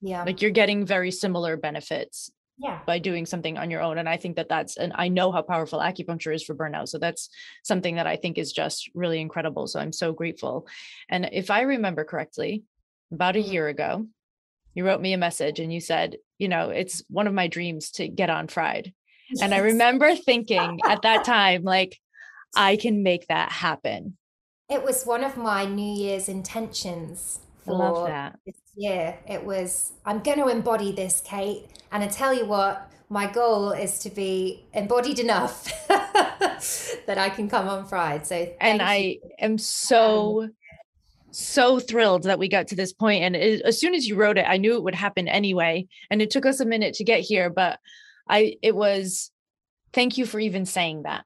[0.00, 0.22] Yeah.
[0.24, 2.78] like you're getting very similar benefits yeah.
[2.86, 5.42] by doing something on your own and i think that that's and i know how
[5.42, 7.28] powerful acupuncture is for burnout so that's
[7.64, 10.54] something that i think is just really incredible so i'm so grateful
[11.08, 12.62] and if i remember correctly
[13.12, 13.52] about a Mhm.
[13.52, 14.06] year ago
[14.74, 17.90] you wrote me a message and you said you know it's one of my dreams
[17.92, 18.92] to get on fried
[19.40, 21.98] and i remember thinking at that time like
[22.56, 24.16] i can make that happen
[24.68, 29.18] It was one of my New Year's intentions i love for that this year.
[29.28, 31.66] It was, I'm going to embody this, Kate.
[31.90, 37.48] And I tell you what, my goal is to be embodied enough that I can
[37.48, 38.26] come on Fried.
[38.26, 38.86] So, and you.
[38.86, 40.54] I am so um,
[41.34, 44.36] so thrilled that we got to this point and it, as soon as you wrote
[44.36, 47.20] it I knew it would happen anyway and it took us a minute to get
[47.20, 47.78] here but
[48.28, 49.30] I it was
[49.92, 51.24] thank you for even saying that.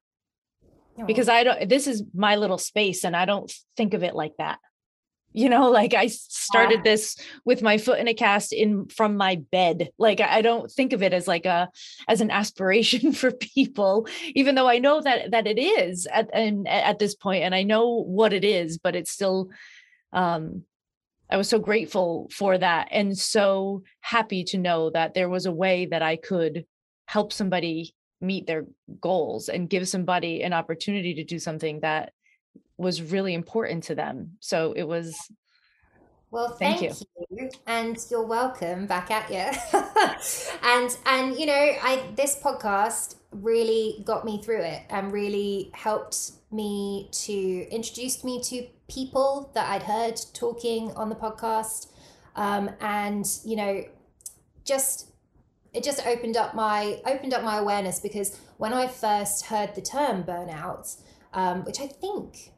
[0.99, 4.15] Oh, because I don't this is my little space and I don't think of it
[4.15, 4.59] like that.
[5.33, 9.37] You know like I started this with my foot in a cast in from my
[9.51, 9.91] bed.
[9.99, 11.69] Like I I don't think of it as like a
[12.09, 16.67] as an aspiration for people even though I know that that it is at and
[16.67, 19.51] at this point and I know what it is but it's still
[20.13, 20.63] um
[21.29, 25.53] I was so grateful for that and so happy to know that there was a
[25.53, 26.65] way that I could
[27.07, 28.67] help somebody meet their
[29.01, 32.13] goals and give somebody an opportunity to do something that
[32.79, 34.33] was really important to them.
[34.41, 35.17] So it was
[36.31, 37.01] Well, Thank thank,
[37.31, 37.51] you.
[37.67, 39.81] and you're welcome back at you.
[40.63, 46.33] and and you know, I this podcast really got me through it and really helped
[46.51, 51.89] me to introduced me to people that I'd heard talking on the podcast,
[52.35, 53.85] um, and you know,
[54.65, 55.13] just
[55.77, 59.83] it just opened up my opened up my awareness because when I first heard the
[59.83, 60.97] term burnout,
[61.35, 62.53] um, which I think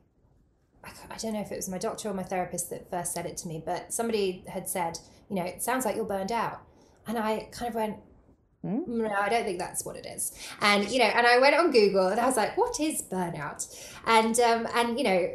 [0.85, 3.27] I I don't know if it was my doctor or my therapist that first said
[3.27, 4.99] it to me, but somebody had said,
[5.29, 6.61] you know, it sounds like you're burned out.
[7.07, 7.97] And I kind of went,
[8.63, 8.81] Hmm?
[8.87, 10.33] no, I don't think that's what it is.
[10.61, 13.67] And, you know, and I went on Google and I was like, what is burnout?
[14.05, 15.31] And, um, and, you know,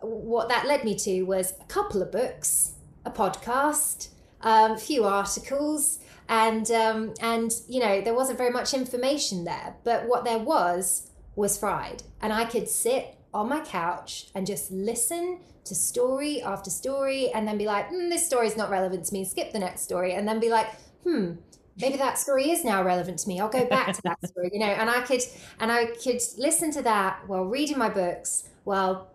[0.00, 2.74] what that led me to was a couple of books,
[3.04, 4.08] a podcast,
[4.42, 9.76] um, a few articles, and, um, and, you know, there wasn't very much information there,
[9.84, 12.02] but what there was was fried.
[12.20, 17.46] And I could sit on my couch and just listen to story after story and
[17.46, 20.26] then be like, mm, this story's not relevant to me, skip the next story, and
[20.26, 20.68] then be like,
[21.02, 21.32] hmm,
[21.78, 23.40] maybe that story is now relevant to me.
[23.40, 25.20] I'll go back to that story, you know, and I could
[25.60, 29.10] and I could listen to that while reading my books, while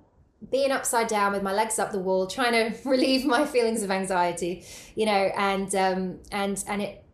[0.50, 3.92] being upside down with my legs up the wall, trying to relieve my feelings of
[3.92, 4.66] anxiety,
[4.96, 7.06] you know, and um and and it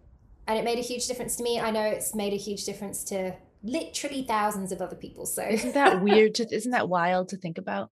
[0.48, 1.60] and it made a huge difference to me.
[1.60, 5.26] I know it's made a huge difference to literally thousands of other people.
[5.26, 7.90] So isn't that weird to isn't that wild to think about?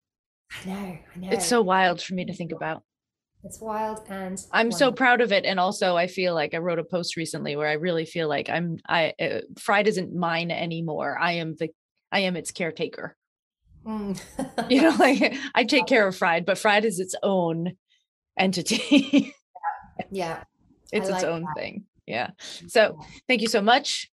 [0.64, 1.30] I know, I know.
[1.32, 2.84] It's so wild for me to think about.
[3.44, 6.80] it's wild and I'm so proud of it and also I feel like I wrote
[6.80, 11.18] a post recently where I really feel like I'm I uh, Fried isn't mine anymore.
[11.20, 11.70] I am the
[12.12, 13.18] I am its caretaker.
[13.86, 14.20] Mm.
[14.70, 17.78] You know like I take care of Fried, but Fried is its own
[18.38, 19.34] entity.
[20.12, 20.44] yeah.
[20.92, 21.86] it's its like own thing.
[22.08, 22.32] Yeah.
[22.68, 24.12] So thank you so much.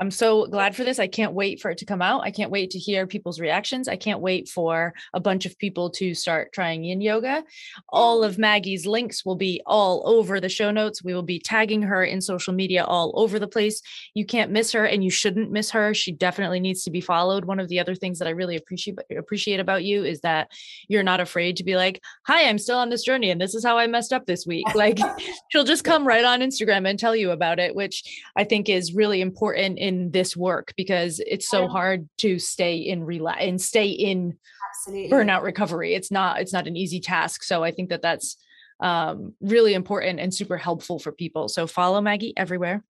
[0.00, 0.98] I'm so glad for this.
[0.98, 2.22] I can't wait for it to come out.
[2.22, 3.86] I can't wait to hear people's reactions.
[3.86, 7.44] I can't wait for a bunch of people to start trying yin yoga.
[7.90, 11.04] All of Maggie's links will be all over the show notes.
[11.04, 13.82] We will be tagging her in social media all over the place.
[14.14, 15.92] You can't miss her and you shouldn't miss her.
[15.92, 17.44] She definitely needs to be followed.
[17.44, 20.50] One of the other things that I really appreciate appreciate about you is that
[20.88, 23.64] you're not afraid to be like, "Hi, I'm still on this journey and this is
[23.64, 24.98] how I messed up this week." Like
[25.50, 28.02] she'll just come right on Instagram and tell you about it, which
[28.34, 33.02] I think is really important in this work because it's so hard to stay in
[33.04, 34.38] relax and stay in
[34.70, 35.10] Absolutely.
[35.10, 35.94] burnout recovery.
[35.94, 37.42] It's not it's not an easy task.
[37.42, 38.36] So I think that that's
[38.78, 41.48] um, really important and super helpful for people.
[41.48, 42.84] So follow Maggie everywhere.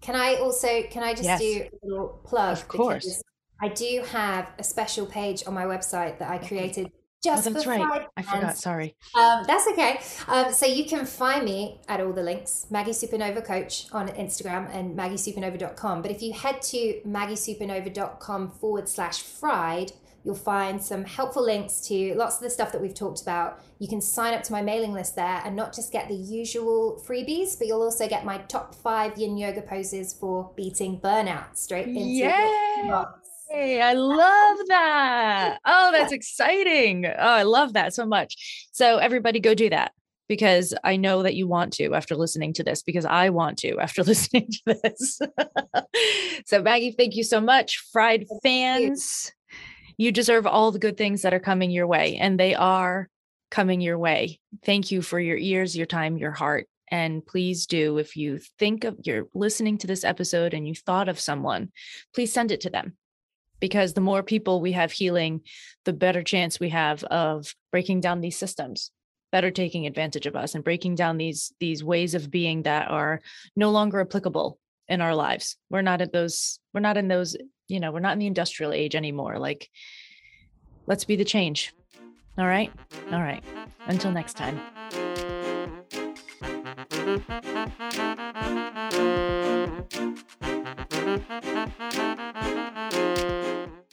[0.00, 1.40] Can I also can I just yes.
[1.40, 2.56] do a little plug?
[2.56, 3.22] Of course.
[3.62, 6.90] I do have a special page on my website that I created
[7.24, 8.06] just oh, that's right.
[8.16, 8.58] I forgot.
[8.58, 8.94] Sorry.
[9.18, 10.00] Um, that's okay.
[10.28, 14.68] Um, so you can find me at all the links, Maggie Supernova Coach on Instagram
[14.74, 16.02] and maggiesupernova.com.
[16.02, 19.92] But if you head to maggiesupernova.com forward slash fried,
[20.24, 23.62] you'll find some helpful links to lots of the stuff that we've talked about.
[23.78, 27.02] You can sign up to my mailing list there and not just get the usual
[27.06, 31.88] freebies, but you'll also get my top five yin yoga poses for beating burnout straight
[31.88, 33.14] into your
[33.50, 35.58] Hey, I love that.
[35.64, 37.06] Oh, that's exciting.
[37.06, 38.68] Oh, I love that so much.
[38.72, 39.92] So, everybody go do that
[40.28, 43.78] because I know that you want to after listening to this, because I want to
[43.78, 45.20] after listening to this.
[46.46, 47.84] so, Maggie, thank you so much.
[47.92, 49.32] Fried fans,
[49.98, 50.06] you.
[50.06, 53.08] you deserve all the good things that are coming your way, and they are
[53.50, 54.40] coming your way.
[54.64, 56.66] Thank you for your ears, your time, your heart.
[56.88, 61.08] And please do, if you think of you're listening to this episode and you thought
[61.08, 61.72] of someone,
[62.14, 62.96] please send it to them
[63.64, 65.40] because the more people we have healing,
[65.86, 68.90] the better chance we have of breaking down these systems
[69.32, 72.90] that are taking advantage of us and breaking down these these ways of being that
[72.90, 73.22] are
[73.56, 75.56] no longer applicable in our lives.
[75.70, 78.74] We're not at those we're not in those, you know, we're not in the industrial
[78.74, 79.38] age anymore.
[79.38, 79.70] Like
[80.86, 81.72] let's be the change.
[82.36, 82.70] All right?
[83.12, 83.42] All right.
[83.86, 84.60] Until next time.
[87.16, 87.68] Thank
[92.88, 93.83] you.